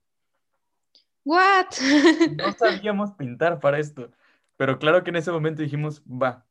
What? 1.24 1.68
No 2.38 2.51
sabíamos 2.53 3.12
pintar 3.12 3.59
para 3.59 3.80
esto, 3.80 4.12
pero 4.57 4.80
claro 4.80 5.03
que 5.03 5.09
en 5.09 5.18
ese 5.18 5.31
momento 5.31 5.62
dijimos, 5.62 6.03
va. 6.03 6.45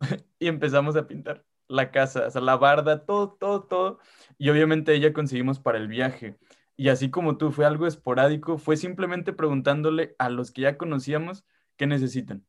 y 0.38 0.48
empezamos 0.48 0.96
a 0.96 1.06
pintar 1.06 1.44
la 1.68 1.90
casa, 1.90 2.26
o 2.26 2.30
sea, 2.30 2.40
la 2.40 2.56
barda, 2.56 3.04
todo, 3.04 3.32
todo, 3.32 3.64
todo. 3.64 3.98
Y 4.38 4.50
obviamente 4.50 4.94
ella 4.94 5.12
conseguimos 5.12 5.58
para 5.58 5.78
el 5.78 5.88
viaje. 5.88 6.38
Y 6.76 6.88
así 6.88 7.10
como 7.10 7.36
tú, 7.36 7.52
fue 7.52 7.64
algo 7.64 7.86
esporádico, 7.86 8.58
fue 8.58 8.76
simplemente 8.76 9.32
preguntándole 9.32 10.14
a 10.18 10.28
los 10.28 10.50
que 10.50 10.62
ya 10.62 10.76
conocíamos 10.76 11.44
qué 11.76 11.86
necesitan. 11.86 12.44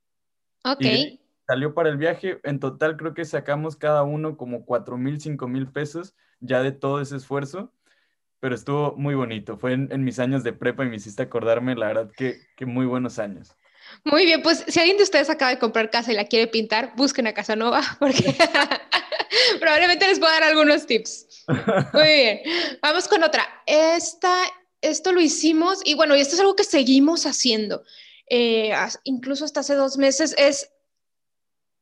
Ok. 0.63 0.81
Y 0.81 1.21
salió 1.47 1.73
para 1.73 1.89
el 1.89 1.97
viaje, 1.97 2.39
en 2.43 2.59
total 2.59 2.97
creo 2.97 3.13
que 3.13 3.23
sacamos 3.23 3.75
cada 3.75 4.03
uno 4.03 4.35
como 4.35 4.65
cuatro 4.65 4.97
mil, 4.97 5.21
cinco 5.21 5.47
mil 5.47 5.67
pesos 5.67 6.15
ya 6.39 6.61
de 6.61 6.71
todo 6.71 7.01
ese 7.01 7.17
esfuerzo, 7.17 7.71
pero 8.39 8.55
estuvo 8.55 8.95
muy 8.95 9.15
bonito. 9.15 9.57
Fue 9.57 9.73
en, 9.73 10.03
mis 10.03 10.19
años 10.19 10.43
de 10.43 10.53
prepa 10.53 10.85
y 10.85 10.89
me 10.89 10.97
hiciste 10.97 11.23
acordarme, 11.23 11.75
la 11.75 11.87
verdad, 11.87 12.11
que, 12.15 12.39
que 12.55 12.65
muy 12.65 12.85
buenos 12.85 13.19
años. 13.19 13.55
Muy 14.03 14.25
bien, 14.25 14.41
pues 14.41 14.63
si 14.67 14.79
alguien 14.79 14.97
de 14.97 15.03
ustedes 15.03 15.29
acaba 15.29 15.51
de 15.51 15.59
comprar 15.59 15.89
casa 15.89 16.11
y 16.11 16.15
la 16.15 16.25
quiere 16.25 16.47
pintar, 16.47 16.93
busquen 16.95 17.27
a 17.27 17.33
Casanova, 17.33 17.81
porque 17.99 18.35
probablemente 19.59 20.07
les 20.07 20.19
pueda 20.19 20.33
dar 20.33 20.43
algunos 20.43 20.85
tips. 20.85 21.45
Muy 21.93 22.03
bien, 22.03 22.39
vamos 22.81 23.07
con 23.07 23.23
otra. 23.23 23.47
Esta, 23.65 24.35
esto 24.81 25.11
lo 25.11 25.21
hicimos 25.21 25.79
y 25.83 25.95
bueno, 25.95 26.15
y 26.15 26.21
esto 26.21 26.35
es 26.35 26.41
algo 26.41 26.55
que 26.55 26.63
seguimos 26.63 27.25
haciendo. 27.25 27.83
Eh, 28.29 28.73
incluso 29.03 29.45
hasta 29.45 29.59
hace 29.59 29.75
dos 29.75 29.97
meses, 29.97 30.35
es 30.37 30.71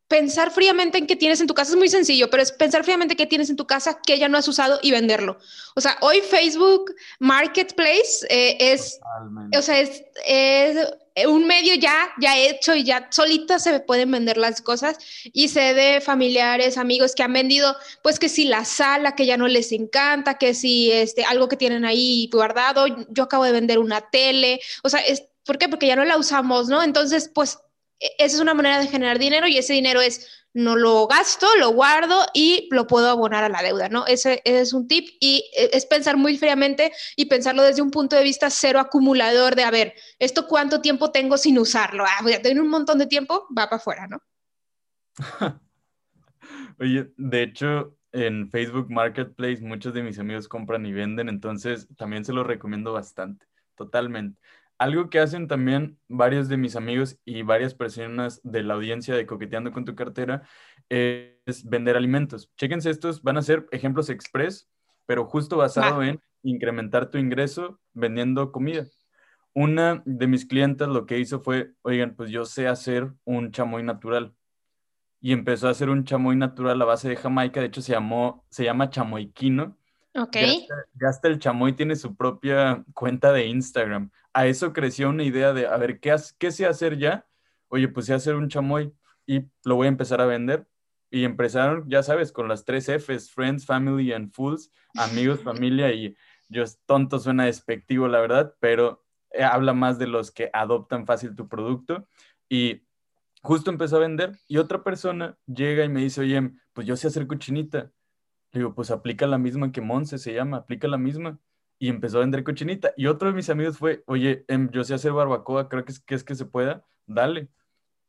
pensar 0.07 0.51
fríamente 0.51 0.97
en 0.97 1.07
qué 1.07 1.15
tienes 1.15 1.41
en 1.41 1.47
tu 1.47 1.53
casa 1.53 1.71
es 1.71 1.77
muy 1.77 1.89
sencillo, 1.89 2.29
pero 2.29 2.43
es 2.43 2.51
pensar 2.51 2.83
fríamente 2.83 3.15
qué 3.15 3.25
tienes 3.25 3.49
en 3.49 3.55
tu 3.55 3.65
casa 3.65 3.99
que 4.05 4.19
ya 4.19 4.29
no 4.29 4.37
has 4.37 4.47
usado 4.47 4.79
y 4.81 4.91
venderlo. 4.91 5.37
O 5.75 5.81
sea, 5.81 5.97
hoy 6.01 6.21
Facebook 6.21 6.93
Marketplace 7.19 8.25
eh, 8.29 8.57
es, 8.59 8.99
Totalmente. 8.99 9.57
o 9.57 9.61
sea, 9.61 9.79
es, 9.79 10.03
es, 10.25 10.87
un 11.27 11.45
medio 11.45 11.75
ya, 11.75 12.11
ya 12.19 12.37
hecho 12.37 12.75
y 12.75 12.83
ya 12.83 13.07
solita 13.11 13.59
se 13.59 13.79
pueden 13.79 14.11
vender 14.11 14.37
las 14.37 14.61
cosas 14.61 14.97
y 15.31 15.47
sé 15.47 15.75
de 15.75 16.01
familiares, 16.01 16.77
amigos 16.77 17.13
que 17.13 17.23
han 17.23 17.33
vendido, 17.33 17.75
pues 18.01 18.17
que 18.17 18.29
si 18.29 18.45
la 18.45 18.65
sala 18.65 19.15
que 19.15 19.27
ya 19.27 19.37
no 19.37 19.47
les 19.47 19.71
encanta, 19.71 20.37
que 20.39 20.55
si 20.55 20.91
este, 20.91 21.23
algo 21.23 21.47
que 21.47 21.57
tienen 21.57 21.85
ahí 21.85 22.29
guardado, 22.31 22.87
yo 23.09 23.23
acabo 23.23 23.43
de 23.43 23.51
vender 23.51 23.77
una 23.77 24.01
tele, 24.01 24.59
o 24.83 24.89
sea, 24.89 25.01
es, 25.01 25.23
¿por 25.45 25.57
qué? 25.57 25.69
Porque 25.69 25.87
ya 25.87 25.95
no 25.95 26.05
la 26.05 26.17
usamos, 26.17 26.67
¿no? 26.67 26.81
Entonces, 26.81 27.29
pues 27.33 27.59
esa 28.17 28.35
es 28.35 28.41
una 28.41 28.53
manera 28.53 28.79
de 28.79 28.87
generar 28.87 29.19
dinero 29.19 29.47
y 29.47 29.57
ese 29.57 29.73
dinero 29.73 30.01
es 30.01 30.43
no 30.53 30.75
lo 30.75 31.07
gasto, 31.07 31.47
lo 31.57 31.71
guardo 31.71 32.25
y 32.33 32.67
lo 32.71 32.85
puedo 32.85 33.09
abonar 33.09 33.43
a 33.43 33.49
la 33.49 33.63
deuda, 33.63 33.89
¿no? 33.89 34.05
Ese, 34.05 34.41
es 34.45 34.73
un 34.73 34.87
tip 34.87 35.09
y 35.19 35.49
e, 35.57 35.71
es 35.73 35.85
pensar 35.85 36.15
muy 36.15 36.37
fríamente 36.37 36.91
y 37.15 37.25
pensarlo 37.25 37.63
desde 37.63 37.81
un 37.81 37.89
punto 37.89 38.15
de 38.15 38.23
vista 38.23 38.49
cero 38.49 38.79
acumulador 38.79 39.55
de, 39.55 39.63
a 39.63 39.71
ver, 39.71 39.93
¿esto 40.19 40.47
cuánto 40.47 40.79
tiempo 40.81 41.11
tengo 41.11 41.37
sin 41.37 41.57
usarlo? 41.57 42.03
Ah, 42.05 42.21
voy 42.21 42.33
a 42.33 42.41
tener 42.41 42.61
un 42.61 42.69
montón 42.69 42.99
de 42.99 43.07
tiempo, 43.07 43.47
va 43.49 43.65
para 43.65 43.77
afuera, 43.77 44.07
¿no? 44.07 44.21
Oye, 46.79 47.11
de 47.17 47.43
hecho, 47.43 47.97
en 48.11 48.49
Facebook 48.49 48.91
Marketplace 48.91 49.61
muchos 49.61 49.93
de 49.93 50.03
mis 50.03 50.19
amigos 50.19 50.47
compran 50.47 50.85
y 50.85 50.93
venden, 50.93 51.29
entonces 51.29 51.87
también 51.97 52.25
se 52.25 52.33
lo 52.33 52.43
recomiendo 52.43 52.93
bastante, 52.93 53.47
totalmente. 53.75 54.39
Algo 54.77 55.09
que 55.09 55.19
hacen 55.19 55.47
también 55.47 55.99
varios 56.07 56.49
de 56.49 56.57
mis 56.57 56.75
amigos 56.75 57.19
y 57.25 57.43
varias 57.43 57.73
personas 57.73 58.41
de 58.43 58.63
la 58.63 58.73
audiencia 58.73 59.15
de 59.15 59.25
Coqueteando 59.25 59.71
con 59.71 59.85
tu 59.85 59.95
cartera 59.95 60.43
es 60.89 61.63
vender 61.65 61.95
alimentos. 61.95 62.51
Chéquense 62.57 62.89
estos, 62.89 63.21
van 63.23 63.37
a 63.37 63.41
ser 63.41 63.67
ejemplos 63.71 64.09
express, 64.09 64.69
pero 65.05 65.25
justo 65.25 65.57
basado 65.57 66.03
en 66.03 66.19
incrementar 66.43 67.09
tu 67.09 67.17
ingreso 67.17 67.79
vendiendo 67.93 68.51
comida. 68.51 68.85
Una 69.53 70.01
de 70.05 70.27
mis 70.27 70.45
clientes 70.45 70.87
lo 70.87 71.05
que 71.05 71.19
hizo 71.19 71.39
fue, 71.39 71.73
oigan, 71.83 72.15
pues 72.15 72.31
yo 72.31 72.45
sé 72.45 72.67
hacer 72.67 73.13
un 73.23 73.51
chamoy 73.51 73.83
natural. 73.83 74.33
Y 75.21 75.31
empezó 75.31 75.67
a 75.67 75.71
hacer 75.71 75.89
un 75.89 76.03
chamoy 76.03 76.35
natural 76.35 76.81
a 76.81 76.85
base 76.85 77.07
de 77.07 77.15
Jamaica, 77.15 77.59
de 77.59 77.67
hecho 77.67 77.81
se 77.81 77.93
llamó, 77.93 78.45
se 78.49 78.65
llama 78.65 78.89
chamoiquino. 78.89 79.77
Ok. 80.15 80.37
Ya 80.99 81.09
hasta, 81.09 81.27
el 81.27 81.39
chamoy 81.39 81.73
tiene 81.73 81.95
su 81.95 82.15
propia 82.15 82.83
cuenta 82.93 83.31
de 83.31 83.47
Instagram. 83.47 84.11
A 84.31 84.45
eso 84.45 84.73
creció 84.73 85.09
una 85.09 85.23
idea 85.23 85.53
de, 85.53 85.67
a 85.67 85.75
ver, 85.77 85.99
¿qué, 85.99 86.15
qué 86.37 86.51
sé 86.51 86.65
hacer 86.65 86.97
ya? 86.97 87.25
Oye, 87.67 87.87
pues 87.87 88.05
sé 88.05 88.13
hacer 88.13 88.35
un 88.35 88.49
chamoy 88.49 88.93
y 89.25 89.41
lo 89.63 89.75
voy 89.75 89.85
a 89.85 89.89
empezar 89.89 90.21
a 90.21 90.25
vender. 90.25 90.67
Y 91.09 91.25
empezaron, 91.25 91.89
ya 91.89 92.01
sabes, 92.03 92.31
con 92.31 92.47
las 92.47 92.65
tres 92.65 92.89
Fs, 92.89 93.31
Friends, 93.31 93.65
Family 93.65 94.13
and 94.13 94.31
Fools, 94.31 94.71
amigos, 94.95 95.41
familia 95.43 95.91
y 95.91 96.15
yo 96.49 96.63
tonto 96.85 97.19
suena 97.19 97.45
despectivo, 97.45 98.07
la 98.07 98.19
verdad, 98.19 98.55
pero 98.59 99.03
eh, 99.31 99.43
habla 99.43 99.73
más 99.73 99.97
de 99.97 100.07
los 100.07 100.31
que 100.31 100.49
adoptan 100.53 101.05
fácil 101.05 101.35
tu 101.35 101.47
producto. 101.47 102.07
Y 102.49 102.83
justo 103.41 103.71
empezó 103.71 103.97
a 103.97 104.01
vender 104.01 104.33
y 104.47 104.57
otra 104.57 104.83
persona 104.83 105.37
llega 105.47 105.83
y 105.83 105.89
me 105.89 106.01
dice, 106.01 106.21
oye, 106.21 106.51
pues 106.73 106.87
yo 106.87 106.95
sé 106.95 107.07
hacer 107.07 107.27
cochinita. 107.27 107.91
Le 108.53 108.59
digo, 108.59 108.73
pues 108.73 108.91
aplica 108.91 109.27
la 109.27 109.37
misma 109.37 109.71
que 109.71 109.81
Monse 109.81 110.17
se 110.17 110.33
llama, 110.33 110.57
aplica 110.57 110.87
la 110.87 110.97
misma. 110.97 111.39
Y 111.79 111.89
empezó 111.89 112.17
a 112.17 112.21
vender 112.21 112.43
cochinita. 112.43 112.93
Y 112.95 113.07
otro 113.07 113.27
de 113.27 113.33
mis 113.33 113.49
amigos 113.49 113.77
fue, 113.77 114.03
oye, 114.05 114.45
em, 114.47 114.69
yo 114.71 114.83
sé 114.83 114.93
hacer 114.93 115.11
barbacoa, 115.11 115.67
creo 115.67 115.83
que 115.83 115.91
es, 115.91 115.99
que 115.99 116.15
es 116.15 116.23
que 116.23 116.35
se 116.35 116.45
pueda, 116.45 116.85
dale. 117.07 117.49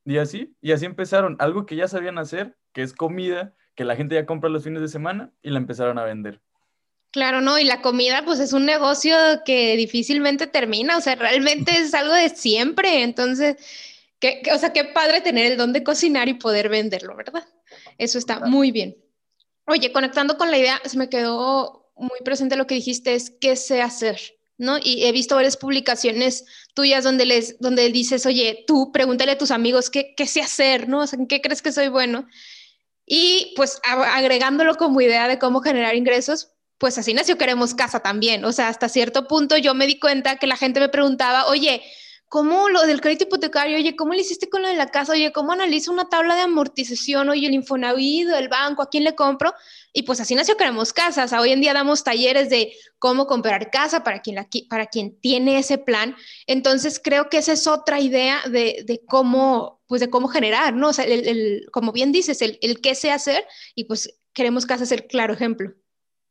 Y 0.05 0.19
así, 0.19 0.55
y 0.61 0.73
así 0.73 0.85
empezaron. 0.85 1.37
Algo 1.41 1.67
que 1.67 1.77
ya 1.77 1.89
sabían 1.89 2.19
hacer, 2.19 2.57
que 2.73 2.83
es 2.83 2.93
comida, 2.93 3.55
que 3.75 3.85
la 3.85 3.97
gente 3.97 4.15
ya 4.15 4.27
compra 4.27 4.51
los 4.51 4.65
fines 4.65 4.83
de 4.83 4.89
semana 4.89 5.33
y 5.43 5.51
la 5.51 5.59
empezaron 5.59 5.99
a 5.99 6.05
vender. 6.05 6.41
Claro, 7.11 7.41
no, 7.41 7.59
y 7.59 7.65
la 7.65 7.81
comida 7.81 8.25
pues 8.25 8.41
es 8.41 8.53
un 8.53 8.67
negocio 8.67 9.17
que 9.45 9.77
difícilmente 9.77 10.49
termina, 10.49 10.97
o 10.97 11.01
sea, 11.01 11.15
realmente 11.15 11.71
es 11.79 11.95
algo 11.95 12.13
de 12.13 12.29
siempre, 12.29 13.03
entonces, 13.03 13.57
o 14.53 14.59
sea, 14.59 14.73
qué 14.73 14.85
padre 14.85 15.21
tener 15.21 15.53
el 15.53 15.57
don 15.57 15.73
de 15.73 15.85
cocinar 15.85 16.29
y 16.29 16.35
poder 16.35 16.69
venderlo, 16.69 17.15
¿verdad? 17.15 17.47
Eso 17.99 18.19
está 18.19 18.41
muy 18.41 18.73
bien. 18.73 18.97
Oye, 19.67 19.93
conectando 19.93 20.37
con 20.37 20.51
la 20.51 20.59
idea, 20.59 20.81
se 20.85 20.99
me 20.99 21.09
quedó 21.09 21.91
muy 21.97 22.19
presente 22.25 22.57
lo 22.57 22.67
que 22.67 22.75
dijiste, 22.75 23.15
es 23.15 23.31
qué 23.41 23.57
sé 23.57 23.81
hacer, 23.81 24.21
¿no? 24.59 24.79
Y 24.83 25.05
he 25.05 25.13
visto 25.13 25.37
varias 25.37 25.57
publicaciones 25.57 26.45
tuyas 26.75 27.05
donde 27.05 27.25
les, 27.25 27.59
donde 27.61 27.89
dices, 27.91 28.27
oye, 28.27 28.65
tú 28.67 28.93
pregúntale 28.93 29.33
a 29.33 29.39
tus 29.39 29.51
amigos 29.51 29.91
qué, 29.91 30.15
qué 30.17 30.27
sé 30.27 30.43
hacer, 30.43 30.89
¿no? 30.89 31.01
O 31.01 31.07
sea, 31.07 31.19
¿en 31.19 31.27
qué 31.27 31.41
crees 31.41 31.63
que 31.63 31.73
soy 31.73 31.89
bueno? 31.89 32.27
Y 33.07 33.53
pues 33.57 33.81
agregándolo 33.85 34.77
como 34.77 35.01
idea 35.01 35.29
de 35.29 35.39
cómo 35.39 35.61
generar 35.61 35.95
ingresos, 35.95 36.53
pues 36.79 36.99
así 36.99 37.15
nació 37.15 37.39
Queremos 37.39 37.75
Casa 37.75 38.01
también. 38.01 38.45
O 38.45 38.53
sea, 38.53 38.69
hasta 38.69 38.89
cierto 38.89 39.29
punto 39.29 39.57
yo 39.57 39.75
me 39.75 39.87
di 39.87 39.99
cuenta 39.99 40.37
que 40.37 40.47
la 40.47 40.57
gente 40.57 40.81
me 40.81 40.89
preguntaba, 40.89 41.47
oye, 41.47 41.83
¿cómo 42.35 42.69
lo 42.69 42.85
del 42.85 43.01
crédito 43.01 43.27
hipotecario? 43.27 43.77
Oye, 43.77 43.95
¿cómo 43.95 44.13
le 44.13 44.23
hiciste 44.23 44.51
con 44.51 44.61
lo 44.61 44.67
de 44.67 44.75
la 44.75 44.89
casa? 44.89 45.13
Oye, 45.13 45.31
¿cómo 45.31 45.53
analizo 45.53 45.93
una 45.93 46.09
tabla 46.09 46.35
de 46.35 46.41
amortización? 46.41 47.29
Oye, 47.29 47.47
el 47.47 47.55
Infonavit, 47.55 48.29
el 48.29 48.49
banco, 48.49 48.83
¿a 48.83 48.91
quién 48.91 49.05
le 49.05 49.15
compro? 49.15 49.55
Y 49.93 50.03
pues 50.03 50.19
así 50.19 50.35
nació 50.35 50.57
Queremos 50.57 50.93
Casa. 50.93 51.27
O 51.27 51.29
sea, 51.29 51.41
hoy 51.41 51.53
en 51.53 51.61
día 51.61 51.73
damos 51.73 52.03
talleres 52.03 52.51
de 52.51 52.73
cómo 52.99 53.29
comprar 53.29 53.71
casa 53.71 54.03
para 54.03 54.21
quien, 54.21 54.35
la, 54.35 54.49
para 54.69 54.87
quien 54.87 55.17
tiene 55.21 55.59
ese 55.59 55.79
plan. 55.79 56.17
Entonces, 56.49 56.99
creo 56.99 57.29
que 57.29 57.39
esa 57.39 57.53
es 57.53 57.69
otra 57.69 58.01
idea 58.01 58.41
de, 58.51 59.01
cómo, 59.07 59.81
pues 59.87 60.01
de 60.01 60.11
cómo 60.11 60.27
generar, 60.27 60.75
¿no? 60.75 60.89
O 60.89 60.93
sea, 60.93 61.05
el, 61.05 61.69
como 61.71 61.93
bien 61.93 62.11
dices, 62.11 62.43
el, 62.43 62.81
qué 62.81 62.97
sé 62.97 63.13
hacer 63.13 63.45
y 63.77 63.85
pues 63.85 64.13
Queremos 64.33 64.67
Casa 64.67 64.83
es 64.83 64.91
el 64.91 65.07
claro 65.07 65.35
ejemplo. 65.35 65.73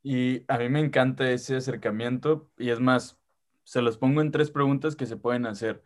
Y 0.04 0.44
a 0.50 0.58
mí 0.58 0.68
me 0.68 0.82
encanta 0.82 1.32
ese 1.32 1.56
acercamiento 1.56 2.52
y 2.58 2.72
es 2.72 2.82
más, 2.82 3.18
se 3.64 3.82
los 3.82 3.98
pongo 3.98 4.20
en 4.20 4.32
tres 4.32 4.52
preguntas 4.52 4.98
que 4.98 5.06
se 5.06 5.16
pueden 5.16 5.46
hacer. 5.46 5.82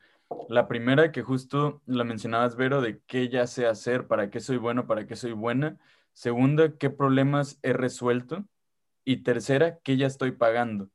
La 0.50 0.68
primera, 0.68 1.12
que 1.12 1.22
justo 1.22 1.82
la 1.86 2.04
mencionabas, 2.04 2.56
Vero, 2.56 2.82
de 2.82 3.02
qué 3.08 3.30
ya 3.30 3.48
sé 3.48 3.66
hacer, 3.66 4.08
para 4.08 4.30
qué 4.30 4.40
soy 4.40 4.58
bueno, 4.58 4.88
para 4.88 5.08
qué 5.08 5.16
soy 5.16 5.34
buena. 5.34 5.78
Segunda, 6.14 6.78
qué 6.78 6.90
problemas 6.90 7.60
he 7.64 7.74
resuelto. 7.74 8.46
Y 9.04 9.18
tercera, 9.18 9.80
qué 9.84 9.98
ya 9.98 10.08
estoy 10.08 10.32
pagando. 10.32 10.90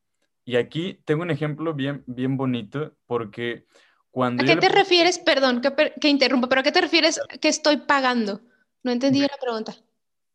Y 0.45 0.57
aquí 0.57 1.01
tengo 1.05 1.23
un 1.23 1.31
ejemplo 1.31 1.75
bien, 1.75 2.03
bien 2.07 2.37
bonito 2.37 2.95
porque 3.07 3.67
cuando... 4.11 4.43
¿A 4.43 4.47
qué 4.47 4.57
te 4.57 4.69
refieres? 4.69 5.19
Perdón 5.19 5.61
que, 5.61 5.93
que 6.01 6.09
interrumpa, 6.09 6.49
pero 6.49 6.61
¿a 6.61 6.65
qué 6.65 6.73
te 6.73 6.81
refieres 6.81 7.21
que 7.41 7.49
estoy 7.49 7.79
pagando? 7.79 8.41
No 8.83 8.91
entendí 8.91 9.21
la 9.21 9.29
pregunta. 9.41 9.75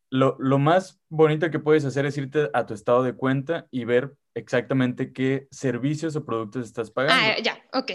Lo, 0.10 0.38
más 0.58 1.02
bonito 1.10 1.52
que 1.52 1.60
puedes 1.60 1.84
hacer 1.84 2.06
es 2.06 2.18
irte 2.18 2.50
a 2.54 2.66
tu 2.66 2.74
estado 2.74 3.04
de 3.04 3.14
cuenta 3.14 3.68
y 3.72 3.84
ver 3.84 4.16
exactamente 4.36 5.12
qué 5.12 5.48
servicios 5.52 6.16
o 6.16 6.26
productos 6.26 6.66
estás 6.66 6.92
pagando. 6.92 7.22
Ah, 7.22 7.42
ya, 7.42 7.60
ok. 7.74 7.92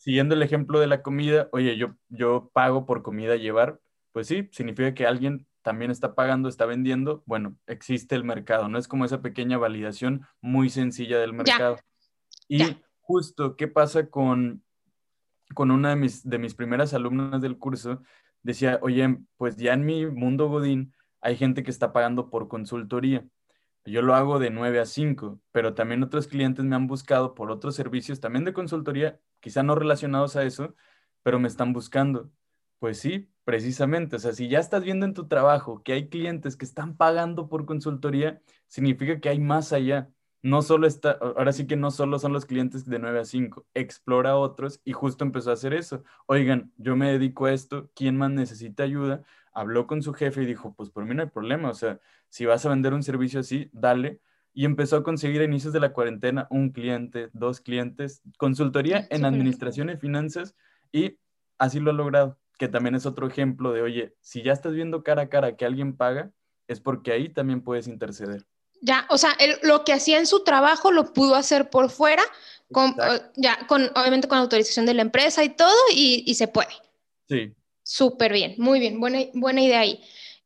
Siguiendo 0.00 0.34
el 0.34 0.42
ejemplo 0.42 0.80
de 0.80 0.86
la 0.86 1.02
comida, 1.02 1.50
oye, 1.52 1.76
yo, 1.76 1.94
yo 2.08 2.50
pago 2.54 2.86
por 2.86 3.02
comida 3.02 3.36
llevar, 3.36 3.80
pues 4.12 4.28
sí, 4.28 4.48
significa 4.50 4.94
que 4.94 5.06
alguien 5.06 5.46
también 5.60 5.90
está 5.90 6.14
pagando, 6.14 6.48
está 6.48 6.64
vendiendo, 6.64 7.22
bueno, 7.26 7.54
existe 7.66 8.14
el 8.14 8.24
mercado, 8.24 8.70
no 8.70 8.78
es 8.78 8.88
como 8.88 9.04
esa 9.04 9.20
pequeña 9.20 9.58
validación 9.58 10.26
muy 10.40 10.70
sencilla 10.70 11.18
del 11.18 11.34
mercado. 11.34 11.78
Y 12.48 12.78
justo, 13.00 13.56
¿qué 13.56 13.68
pasa 13.68 14.08
con, 14.08 14.64
con 15.54 15.70
una 15.70 15.90
de 15.90 15.96
mis, 15.96 16.26
de 16.26 16.38
mis 16.38 16.54
primeras 16.54 16.94
alumnas 16.94 17.42
del 17.42 17.58
curso? 17.58 18.02
Decía, 18.42 18.78
oye, 18.80 19.18
pues 19.36 19.58
ya 19.58 19.74
en 19.74 19.84
mi 19.84 20.06
mundo 20.06 20.48
Godín, 20.48 20.94
hay 21.20 21.36
gente 21.36 21.62
que 21.62 21.70
está 21.70 21.92
pagando 21.92 22.30
por 22.30 22.48
consultoría. 22.48 23.22
Yo 23.90 24.02
lo 24.02 24.14
hago 24.14 24.38
de 24.38 24.50
9 24.50 24.80
a 24.80 24.86
5, 24.86 25.40
pero 25.52 25.74
también 25.74 26.02
otros 26.02 26.28
clientes 26.28 26.64
me 26.64 26.76
han 26.76 26.86
buscado 26.86 27.34
por 27.34 27.50
otros 27.50 27.74
servicios 27.74 28.20
también 28.20 28.44
de 28.44 28.52
consultoría, 28.52 29.20
quizá 29.40 29.62
no 29.62 29.74
relacionados 29.74 30.36
a 30.36 30.44
eso, 30.44 30.74
pero 31.22 31.38
me 31.38 31.48
están 31.48 31.72
buscando. 31.72 32.30
Pues 32.78 32.98
sí, 32.98 33.30
precisamente. 33.44 34.16
O 34.16 34.18
sea, 34.18 34.32
si 34.32 34.48
ya 34.48 34.58
estás 34.58 34.82
viendo 34.84 35.06
en 35.06 35.14
tu 35.14 35.28
trabajo 35.28 35.82
que 35.82 35.92
hay 35.92 36.08
clientes 36.08 36.56
que 36.56 36.64
están 36.64 36.96
pagando 36.96 37.48
por 37.48 37.66
consultoría, 37.66 38.40
significa 38.68 39.20
que 39.20 39.28
hay 39.28 39.38
más 39.38 39.72
allá. 39.72 40.10
No 40.42 40.62
solo 40.62 40.86
está, 40.86 41.12
ahora 41.20 41.52
sí 41.52 41.66
que 41.66 41.76
no 41.76 41.90
solo 41.90 42.18
son 42.18 42.32
los 42.32 42.46
clientes 42.46 42.86
de 42.86 42.98
9 42.98 43.20
a 43.20 43.24
5, 43.26 43.66
explora 43.74 44.36
otros 44.36 44.80
y 44.84 44.92
justo 44.92 45.24
empezó 45.24 45.50
a 45.50 45.54
hacer 45.54 45.74
eso. 45.74 46.02
Oigan, 46.26 46.72
yo 46.78 46.96
me 46.96 47.12
dedico 47.12 47.46
a 47.46 47.52
esto, 47.52 47.90
¿quién 47.94 48.16
más 48.16 48.30
necesita 48.30 48.84
ayuda? 48.84 49.22
Habló 49.52 49.86
con 49.86 50.02
su 50.02 50.12
jefe 50.12 50.42
y 50.42 50.46
dijo, 50.46 50.74
pues 50.76 50.90
por 50.90 51.04
mí 51.04 51.14
no 51.14 51.22
hay 51.22 51.28
problema, 51.28 51.70
o 51.70 51.74
sea, 51.74 52.00
si 52.28 52.46
vas 52.46 52.64
a 52.64 52.68
vender 52.68 52.94
un 52.94 53.02
servicio 53.02 53.40
así, 53.40 53.68
dale. 53.72 54.20
Y 54.52 54.64
empezó 54.64 54.96
a 54.96 55.02
conseguir 55.04 55.40
a 55.40 55.44
inicios 55.44 55.72
de 55.72 55.80
la 55.80 55.92
cuarentena 55.92 56.48
un 56.50 56.70
cliente, 56.70 57.30
dos 57.32 57.60
clientes, 57.60 58.22
consultoría 58.36 59.06
en 59.10 59.24
administración 59.24 59.90
y 59.90 59.96
finanzas 59.96 60.56
y 60.90 61.18
así 61.58 61.78
lo 61.78 61.90
ha 61.90 61.94
logrado, 61.94 62.38
que 62.58 62.66
también 62.66 62.96
es 62.96 63.06
otro 63.06 63.28
ejemplo 63.28 63.72
de, 63.72 63.82
oye, 63.82 64.16
si 64.20 64.42
ya 64.42 64.52
estás 64.52 64.72
viendo 64.72 65.04
cara 65.04 65.22
a 65.22 65.28
cara 65.28 65.56
que 65.56 65.64
alguien 65.64 65.96
paga, 65.96 66.32
es 66.66 66.80
porque 66.80 67.12
ahí 67.12 67.28
también 67.28 67.62
puedes 67.62 67.86
interceder. 67.86 68.44
Ya, 68.80 69.06
o 69.10 69.18
sea, 69.18 69.36
lo 69.62 69.84
que 69.84 69.92
hacía 69.92 70.18
en 70.18 70.26
su 70.26 70.42
trabajo 70.42 70.90
lo 70.90 71.12
pudo 71.12 71.34
hacer 71.36 71.70
por 71.70 71.90
fuera, 71.90 72.22
con, 72.72 72.96
ya, 73.36 73.66
con, 73.66 73.84
obviamente 73.94 74.26
con 74.26 74.38
autorización 74.38 74.86
de 74.86 74.94
la 74.94 75.02
empresa 75.02 75.44
y 75.44 75.50
todo, 75.50 75.74
y, 75.94 76.24
y 76.26 76.34
se 76.34 76.48
puede. 76.48 76.70
Sí, 77.28 77.54
Súper 77.92 78.32
bien, 78.32 78.54
muy 78.56 78.78
bien, 78.78 79.00
buena, 79.00 79.60
idea 79.60 79.80
ahí. 79.80 80.00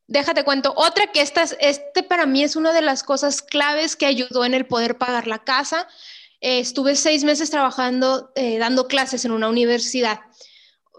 Déjate 0.07 0.45
cuento, 0.45 0.73
otra 0.79 1.13
que 1.13 1.21
esta 1.21 1.43
este 1.43 2.03
para 2.03 2.25
mí 2.25 2.43
es 2.43 2.57
una 2.57 2.73
de 2.73 2.81
las 2.81 3.03
cosas 3.03 3.43
claves 3.43 3.97
que 3.97 4.07
ayudó 4.07 4.47
en 4.47 4.55
el 4.55 4.65
poder 4.65 4.97
pagar 4.97 5.27
la 5.27 5.45
casa. 5.45 5.87
Eh, 6.41 6.61
estuve 6.61 6.97
seis 6.97 7.23
meses 7.23 7.51
trabajando, 7.51 8.33
eh, 8.35 8.57
dando 8.57 8.89
clases 8.89 9.27
en 9.27 9.33
una 9.33 9.51
universidad. 9.51 10.21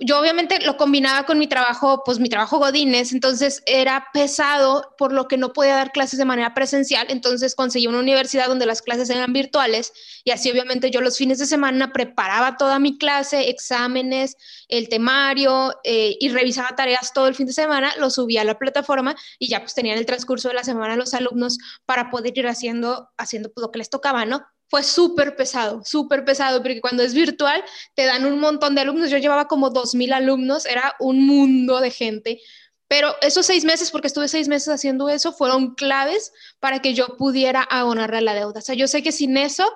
Yo 0.01 0.19
obviamente 0.19 0.59
lo 0.65 0.75
combinaba 0.75 1.25
con 1.25 1.39
mi 1.39 1.47
trabajo, 1.47 2.03
pues 2.03 2.19
mi 2.19 2.27
trabajo 2.27 2.59
Godines, 2.59 3.13
entonces 3.13 3.63
era 3.65 4.07
pesado 4.13 4.93
por 4.97 5.13
lo 5.13 5.27
que 5.27 5.37
no 5.37 5.53
podía 5.53 5.75
dar 5.75 5.91
clases 5.93 6.19
de 6.19 6.25
manera 6.25 6.53
presencial, 6.53 7.07
entonces 7.09 7.55
conseguí 7.55 7.87
una 7.87 7.99
universidad 7.99 8.47
donde 8.47 8.65
las 8.65 8.81
clases 8.81 9.09
eran 9.09 9.31
virtuales 9.31 9.93
y 10.25 10.31
así 10.31 10.51
obviamente 10.51 10.91
yo 10.91 10.99
los 10.99 11.17
fines 11.17 11.39
de 11.39 11.45
semana 11.45 11.93
preparaba 11.93 12.57
toda 12.57 12.77
mi 12.77 12.97
clase, 12.97 13.49
exámenes, 13.49 14.35
el 14.67 14.89
temario 14.89 15.73
eh, 15.83 16.17
y 16.19 16.29
revisaba 16.29 16.75
tareas 16.75 17.13
todo 17.13 17.27
el 17.27 17.35
fin 17.35 17.47
de 17.47 17.53
semana, 17.53 17.93
lo 17.97 18.09
subía 18.09 18.41
a 18.41 18.45
la 18.45 18.59
plataforma 18.59 19.15
y 19.39 19.47
ya 19.47 19.61
pues 19.61 19.75
tenían 19.75 19.97
el 19.97 20.05
transcurso 20.05 20.49
de 20.49 20.55
la 20.55 20.63
semana 20.63 20.97
los 20.97 21.13
alumnos 21.13 21.57
para 21.85 22.09
poder 22.09 22.37
ir 22.37 22.47
haciendo, 22.47 23.09
haciendo 23.17 23.51
lo 23.55 23.71
que 23.71 23.77
les 23.77 23.89
tocaba, 23.89 24.25
¿no? 24.25 24.45
Fue 24.67 24.83
súper 24.83 25.35
pesado, 25.35 25.81
súper 25.85 26.25
pesado, 26.25 26.61
porque 26.61 26.81
cuando 26.81 27.03
es 27.03 27.13
virtual 27.13 27.63
te 27.95 28.05
dan 28.05 28.25
un 28.25 28.39
montón 28.39 28.75
de 28.75 28.81
alumnos. 28.81 29.09
Yo 29.09 29.17
llevaba 29.17 29.47
como 29.47 29.71
2.000 29.71 30.13
alumnos, 30.13 30.65
era 30.65 30.95
un 30.99 31.25
mundo 31.25 31.79
de 31.79 31.91
gente. 31.91 32.41
Pero 32.87 33.15
esos 33.21 33.45
seis 33.45 33.65
meses, 33.65 33.89
porque 33.89 34.07
estuve 34.07 34.27
seis 34.27 34.47
meses 34.47 34.69
haciendo 34.69 35.09
eso, 35.09 35.33
fueron 35.33 35.73
claves 35.73 36.31
para 36.59 36.79
que 36.79 36.93
yo 36.93 37.17
pudiera 37.17 37.61
abonarle 37.63 38.21
la 38.21 38.35
deuda. 38.35 38.59
O 38.59 38.61
sea, 38.61 38.75
yo 38.75 38.87
sé 38.87 39.01
que 39.01 39.11
sin 39.11 39.37
eso 39.37 39.67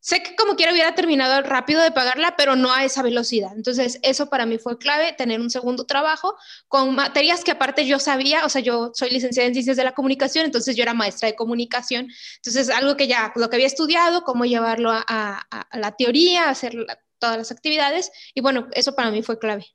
Sé 0.00 0.22
que 0.22 0.36
como 0.36 0.54
quiera 0.54 0.72
hubiera 0.72 0.94
terminado 0.94 1.42
rápido 1.42 1.82
de 1.82 1.90
pagarla, 1.90 2.34
pero 2.36 2.54
no 2.54 2.72
a 2.72 2.84
esa 2.84 3.02
velocidad. 3.02 3.50
Entonces, 3.56 3.98
eso 4.02 4.30
para 4.30 4.46
mí 4.46 4.58
fue 4.58 4.78
clave, 4.78 5.12
tener 5.12 5.40
un 5.40 5.50
segundo 5.50 5.84
trabajo 5.84 6.36
con 6.68 6.94
materias 6.94 7.42
que 7.42 7.50
aparte 7.50 7.84
yo 7.84 7.98
sabía, 7.98 8.44
o 8.44 8.48
sea, 8.48 8.60
yo 8.60 8.92
soy 8.94 9.10
licenciada 9.10 9.48
en 9.48 9.54
ciencias 9.54 9.76
de 9.76 9.84
la 9.84 9.92
comunicación, 9.92 10.44
entonces 10.44 10.76
yo 10.76 10.82
era 10.82 10.94
maestra 10.94 11.28
de 11.28 11.34
comunicación. 11.34 12.08
Entonces, 12.36 12.70
algo 12.70 12.96
que 12.96 13.08
ya, 13.08 13.32
lo 13.34 13.50
que 13.50 13.56
había 13.56 13.66
estudiado, 13.66 14.22
cómo 14.22 14.44
llevarlo 14.44 14.90
a, 14.92 15.46
la 15.72 15.92
teoría, 15.96 16.48
hacer 16.48 16.86
todas 17.18 17.36
las 17.36 17.50
actividades, 17.50 18.12
y 18.34 18.40
bueno, 18.40 18.68
eso 18.72 18.94
para 18.94 19.10
mí 19.10 19.22
fue 19.22 19.38
clave. 19.38 19.66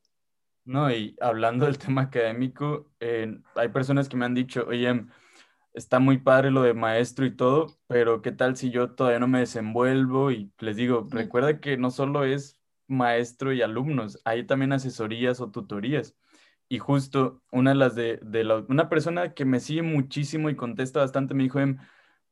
No, 0.65 0.89
y 0.89 1.17
hablando 1.19 1.65
del 1.65 1.77
tema 1.77 2.03
académico, 2.03 2.91
eh, 3.01 3.27
hay 3.55 3.67
personas 3.67 4.07
que 4.07 4.15
me 4.15 4.23
han 4.23 4.33
dicho, 4.33 4.65
oye, 4.65 5.05
está 5.73 5.99
muy 5.99 6.19
padre 6.19 6.51
lo 6.51 6.61
de 6.63 6.73
maestro 6.73 7.25
y 7.25 7.35
todo, 7.35 7.77
pero 7.87 8.21
¿qué 8.21 8.31
tal 8.31 8.55
si 8.57 8.71
yo 8.71 8.91
todavía 8.91 9.19
no 9.19 9.27
me 9.27 9.39
desenvuelvo? 9.39 10.31
Y 10.31 10.51
les 10.59 10.75
digo, 10.75 11.07
recuerda 11.11 11.59
que 11.59 11.77
no 11.77 11.91
solo 11.91 12.23
es 12.25 12.59
maestro 12.87 13.53
y 13.53 13.61
alumnos, 13.61 14.19
hay 14.25 14.45
también 14.45 14.73
asesorías 14.73 15.41
o 15.41 15.51
tutorías. 15.51 16.15
Y 16.69 16.79
justo 16.79 17.41
una 17.51 17.71
de 17.71 17.75
las 17.77 17.95
de, 17.95 18.19
una 18.69 18.89
persona 18.89 19.33
que 19.33 19.45
me 19.45 19.59
sigue 19.59 19.81
muchísimo 19.83 20.49
y 20.49 20.55
contesta 20.55 20.99
bastante 21.01 21.33
me 21.33 21.43
dijo, 21.43 21.59
em, 21.59 21.77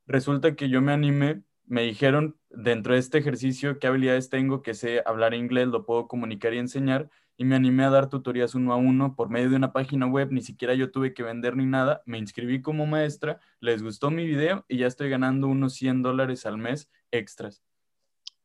resulta 0.07 0.55
que 0.55 0.69
yo 0.69 0.81
me 0.81 0.93
animé, 0.93 1.43
me 1.65 1.83
dijeron 1.83 2.37
dentro 2.49 2.93
de 2.93 2.99
este 2.99 3.19
ejercicio 3.19 3.79
qué 3.79 3.87
habilidades 3.87 4.29
tengo, 4.29 4.61
que 4.61 4.73
sé 4.73 5.01
hablar 5.05 5.33
inglés, 5.33 5.67
lo 5.67 5.85
puedo 5.85 6.07
comunicar 6.07 6.53
y 6.53 6.59
enseñar, 6.59 7.09
y 7.41 7.43
me 7.43 7.55
animé 7.55 7.85
a 7.85 7.89
dar 7.89 8.07
tutorías 8.07 8.53
uno 8.53 8.71
a 8.71 8.75
uno 8.75 9.15
por 9.15 9.31
medio 9.31 9.49
de 9.49 9.55
una 9.55 9.73
página 9.73 10.05
web, 10.05 10.31
ni 10.31 10.43
siquiera 10.43 10.75
yo 10.75 10.91
tuve 10.91 11.15
que 11.15 11.23
vender 11.23 11.57
ni 11.57 11.65
nada, 11.65 12.03
me 12.05 12.19
inscribí 12.19 12.61
como 12.61 12.85
maestra, 12.85 13.39
les 13.59 13.81
gustó 13.81 14.11
mi 14.11 14.27
video 14.27 14.63
y 14.67 14.77
ya 14.77 14.85
estoy 14.85 15.09
ganando 15.09 15.47
unos 15.47 15.73
100 15.73 16.03
dólares 16.03 16.45
al 16.45 16.59
mes 16.59 16.87
extras. 17.09 17.63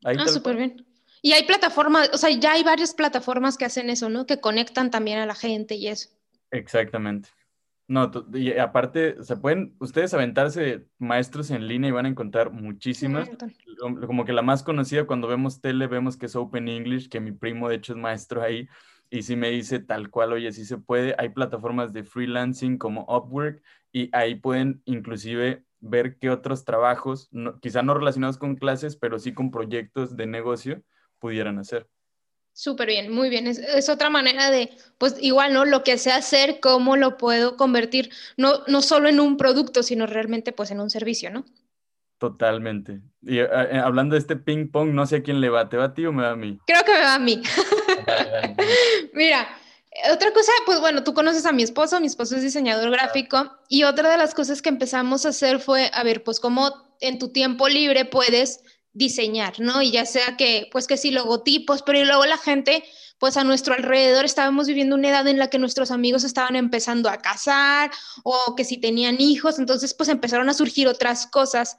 ah, 0.03 0.27
súper 0.29 0.57
bien. 0.57 0.87
Y 1.21 1.33
hay 1.33 1.45
plataformas, 1.45 2.09
o 2.15 2.17
sea, 2.17 2.31
ya 2.31 2.53
hay 2.53 2.65
varias 2.65 2.95
plataformas 2.95 3.59
que 3.59 3.67
hacen 3.67 3.91
eso, 3.91 4.09
¿no? 4.09 4.25
Que 4.25 4.41
conectan 4.41 4.91
también 4.91 5.19
a 5.19 5.27
la 5.27 5.35
gente 5.35 5.75
y 5.75 5.89
eso. 5.89 6.09
Exactamente. 6.51 7.29
No, 7.89 8.11
y 8.35 8.53
aparte, 8.59 9.23
se 9.23 9.37
pueden 9.37 9.77
ustedes 9.79 10.13
aventarse 10.13 10.87
maestros 10.99 11.53
en 11.53 11.69
línea 11.69 11.89
y 11.89 11.93
van 11.93 12.07
a 12.07 12.09
encontrar 12.09 12.51
muchísimas. 12.51 13.31
Como 14.07 14.25
que 14.25 14.33
la 14.33 14.43
más 14.43 14.65
conocida 14.65 15.07
cuando 15.07 15.29
vemos 15.29 15.61
tele, 15.61 15.87
vemos 15.87 16.17
que 16.17 16.27
es 16.27 16.35
Open 16.35 16.69
English, 16.69 17.09
que 17.09 17.21
mi 17.21 17.31
primo 17.31 17.69
de 17.69 17.77
hecho 17.77 17.93
es 17.93 17.99
maestro 17.99 18.43
ahí, 18.43 18.69
y 19.09 19.23
si 19.23 19.37
me 19.37 19.51
dice 19.51 19.79
tal 19.79 20.11
cual, 20.11 20.33
oye, 20.33 20.51
sí 20.51 20.65
se 20.65 20.79
puede. 20.79 21.15
Hay 21.19 21.29
plataformas 21.29 21.93
de 21.93 22.03
freelancing 22.03 22.77
como 22.77 23.03
Upwork 23.03 23.63
y 23.93 24.11
ahí 24.13 24.35
pueden 24.35 24.83
inclusive 24.85 25.65
ver 25.79 26.19
qué 26.19 26.31
otros 26.31 26.65
trabajos, 26.65 27.31
quizá 27.61 27.83
no 27.83 27.95
relacionados 27.95 28.39
con 28.39 28.57
clases, 28.57 28.97
pero 28.97 29.21
sí 29.21 29.33
con 29.33 29.53
proyectos 29.53 30.17
de 30.17 30.27
negocio, 30.27 30.83
pudieran 31.21 31.59
hacer. 31.59 31.89
Súper 32.57 32.89
bien, 32.89 33.13
muy 33.13 33.29
bien. 33.29 33.47
Es, 33.47 33.91
otra 33.91 34.09
manera 34.09 34.51
de, 34.51 34.71
pues 34.97 35.17
igual, 35.21 35.53
¿no? 35.53 35.67
Lo 35.67 35.85
que 35.85 35.99
sé 35.99 36.11
hacer, 36.11 36.59
cómo 36.59 36.97
lo 36.97 37.19
puedo 37.19 37.59
convertir, 37.59 38.11
no, 38.39 38.63
no 38.67 38.81
solo 38.81 39.11
en 39.11 39.21
un 39.21 39.37
producto, 39.37 39.83
sino 39.83 40.07
realmente 40.07 40.53
pues 40.53 40.71
en 40.71 40.81
un 40.81 40.89
servicio, 40.89 41.31
¿no? 41.31 41.45
Totalmente. 42.17 43.03
Y 43.21 43.41
eh, 43.41 43.49
eh, 43.53 43.77
hablando 43.77 44.15
de 44.15 44.21
este 44.21 44.37
ping 44.37 44.71
pong, 44.71 44.95
no 44.95 45.05
sé 45.05 45.17
a 45.17 45.23
quién 45.23 45.43
le 45.43 45.51
va, 45.51 45.69
¿te 45.69 45.77
va 45.77 45.85
a 45.85 45.95
ti 45.95 46.07
o 46.07 46.13
me 46.15 46.23
va 46.23 46.31
a 46.31 46.37
mí? 46.37 46.59
Creo 46.67 46.83
que 46.83 46.95
me 46.95 47.01
va 47.01 47.17
a 47.17 47.19
mí. 47.19 47.43
Mira, 49.13 49.47
otra 50.11 50.33
cosa, 50.33 50.51
pues 50.65 50.81
bueno, 50.81 51.05
tú 51.05 51.13
conoces 51.13 51.45
a 51.45 51.53
mi 51.53 51.63
esposo, 51.63 52.01
mi 52.01 52.07
esposo 52.07 52.37
es 52.37 52.43
diseñador 52.43 52.91
gráfico 52.91 53.53
y 53.69 53.85
otra 53.85 54.11
de 54.11 54.17
las 54.17 54.35
cosas 54.35 54.63
que 54.63 54.71
empezamos 54.71 55.27
a 55.27 55.29
hacer 55.29 55.61
fue, 55.61 55.91
a 55.93 56.03
ver, 56.05 56.25
pues 56.25 56.41
cómo 56.41 56.73
en 57.01 57.19
tu 57.19 57.29
tiempo 57.29 57.69
libre 57.69 58.07
puedes 58.07 58.63
diseñar, 58.97 59.61
¿no? 59.61 59.83
Y 59.83 59.91
ya 59.91 60.07
sea 60.07 60.37
que, 60.37 60.69
pues 60.73 60.87
que 60.87 60.97
sí, 60.97 61.11
logotipos, 61.11 61.83
pero 61.83 62.01
y 62.01 62.05
luego 62.05 62.25
la 62.25 62.39
gente, 62.39 62.83
pues 63.19 63.37
a 63.37 63.45
nuestro 63.45 63.75
alrededor 63.75 64.25
estábamos 64.25 64.67
viviendo 64.67 64.97
una 64.97 65.11
edad 65.11 65.29
en 65.29 65.39
la 65.39 65.51
que 65.51 65.59
nuestros 65.59 65.91
amigos 65.91 66.25
estaban 66.25 66.57
empezando 66.57 67.11
a 67.11 67.19
casar 67.19 67.91
o 68.25 68.55
que 68.57 68.65
si 68.65 68.79
tenían 68.79 69.21
hijos, 69.21 69.59
entonces 69.59 69.93
pues 69.93 70.09
empezaron 70.09 70.49
a 70.49 70.55
surgir 70.55 70.89
otras 70.89 71.27
cosas 71.27 71.77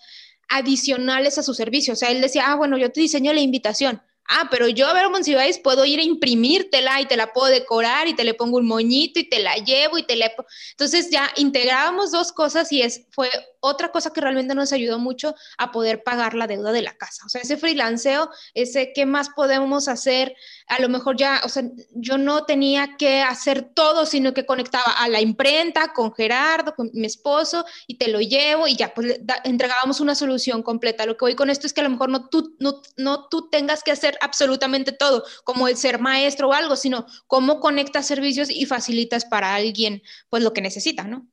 adicionales 0.48 1.40
a 1.40 1.44
su 1.44 1.56
servicio. 1.56 1.94
O 1.94 1.98
sea, 1.98 2.12
él 2.12 2.22
decía, 2.22 2.44
ah, 2.48 2.56
bueno, 2.56 2.78
yo 2.78 2.92
te 2.92 3.02
diseño 3.02 3.34
la 3.34 3.42
invitación. 3.42 4.02
Ah, 4.30 4.48
pero 4.52 4.68
yo 4.68 4.88
a 4.88 4.94
ver, 4.94 5.10
Monsiváis 5.10 5.58
puedo 5.58 5.86
ir 5.86 6.00
a 6.00 6.04
imprimírtela 6.04 7.02
y 7.02 7.06
te 7.06 7.16
la 7.16 7.32
puedo 7.34 7.48
decorar 7.48 8.08
y 8.08 8.14
te 8.14 8.26
le 8.26 8.34
pongo 8.34 8.58
un 8.58 8.68
moñito 8.68 9.20
y 9.20 9.30
te 9.30 9.40
la 9.40 9.56
llevo 9.56 9.98
y 9.98 10.04
te 10.04 10.18
le... 10.18 10.36
Entonces 10.72 11.10
ya 11.10 11.32
integrábamos 11.38 12.12
dos 12.12 12.32
cosas 12.34 12.72
y 12.72 12.82
es, 12.82 13.08
fue 13.12 13.30
otra 13.60 13.92
cosa 13.92 14.12
que 14.12 14.22
realmente 14.22 14.56
nos 14.56 14.74
ayudó 14.74 15.00
mucho 15.00 15.36
a 15.58 15.72
poder 15.72 16.04
pagar 16.04 16.34
la 16.34 16.48
deuda 16.48 16.72
de 16.72 16.82
la 16.82 16.98
casa. 16.98 17.26
O 17.26 17.30
sea, 17.30 17.42
ese 17.42 17.58
freelanceo, 17.58 18.30
ese 18.54 18.92
qué 18.94 19.06
más 19.06 19.30
podemos 19.30 19.88
hacer, 19.88 20.36
a 20.68 20.82
lo 20.82 20.90
mejor 20.90 21.18
ya, 21.18 21.42
o 21.44 21.50
sea, 21.50 21.64
yo 21.92 22.18
no 22.18 22.46
tenía 22.46 22.98
que 22.98 23.22
hacer 23.22 23.72
todo, 23.74 24.06
sino 24.06 24.34
que 24.34 24.46
conectaba 24.46 24.92
a 24.98 25.08
la 25.08 25.22
imprenta 25.22 25.94
con 25.94 26.14
Gerardo, 26.14 26.76
con 26.76 26.90
mi 26.94 27.08
esposo, 27.08 27.66
y 27.88 27.98
te 27.98 28.08
lo 28.08 28.20
llevo 28.20 28.68
y 28.68 28.76
ya, 28.76 28.94
pues 28.94 29.20
entregábamos 29.44 30.00
una 30.00 30.16
solución 30.16 30.64
completa. 30.64 31.06
Lo 31.06 31.18
que 31.18 31.26
voy 31.26 31.36
con 31.36 31.50
esto 31.50 31.68
es 31.68 31.74
que 31.74 31.82
a 31.82 31.86
lo 31.86 31.90
mejor 31.90 32.10
no 32.10 32.30
tú, 32.30 32.56
no, 32.60 32.82
no 32.98 33.28
tú 33.28 33.50
tengas 33.50 33.84
que 33.84 33.92
hacer 33.92 34.18
absolutamente 34.22 34.92
todo, 34.92 35.24
como 35.44 35.68
el 35.68 35.78
ser 35.78 36.00
maestro 36.00 36.50
o 36.50 36.54
algo, 36.54 36.76
sino 36.76 37.06
cómo 37.28 37.60
conectas 37.60 38.08
servicios 38.08 38.50
y 38.50 38.66
facilitas 38.66 39.26
para 39.26 39.56
alguien, 39.56 40.02
pues 40.30 40.44
lo 40.44 40.54
que 40.54 40.62
necesita, 40.62 41.04
¿no? 41.04 41.28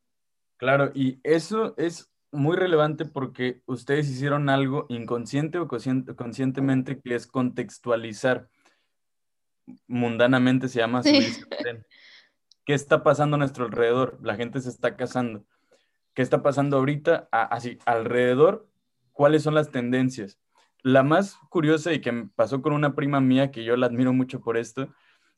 Claro, 0.56 0.92
y 0.94 1.20
eso 1.24 1.74
es 1.76 2.08
muy 2.34 2.56
relevante 2.56 3.04
porque 3.04 3.62
ustedes 3.66 4.08
hicieron 4.08 4.48
algo 4.48 4.86
inconsciente 4.88 5.58
o 5.58 5.68
conscientemente 5.68 7.00
que 7.00 7.14
es 7.14 7.26
contextualizar. 7.26 8.48
Mundanamente 9.86 10.68
se 10.68 10.80
llama 10.80 11.02
¿Qué 11.02 12.74
está 12.74 13.02
pasando 13.02 13.36
a 13.36 13.38
nuestro 13.38 13.66
alrededor? 13.66 14.18
La 14.22 14.36
gente 14.36 14.60
se 14.60 14.68
está 14.68 14.96
casando. 14.96 15.44
¿Qué 16.14 16.22
está 16.22 16.42
pasando 16.42 16.78
ahorita? 16.78 17.28
así, 17.30 17.78
alrededor, 17.86 18.68
¿cuáles 19.12 19.42
son 19.42 19.54
las 19.54 19.70
tendencias? 19.70 20.38
La 20.82 21.02
más 21.02 21.38
curiosa 21.50 21.92
y 21.92 22.00
que 22.00 22.12
me 22.12 22.28
pasó 22.28 22.62
con 22.62 22.72
una 22.72 22.94
prima 22.94 23.20
mía, 23.20 23.50
que 23.50 23.64
yo 23.64 23.76
la 23.76 23.86
admiro 23.86 24.12
mucho 24.12 24.40
por 24.40 24.56
esto, 24.56 24.88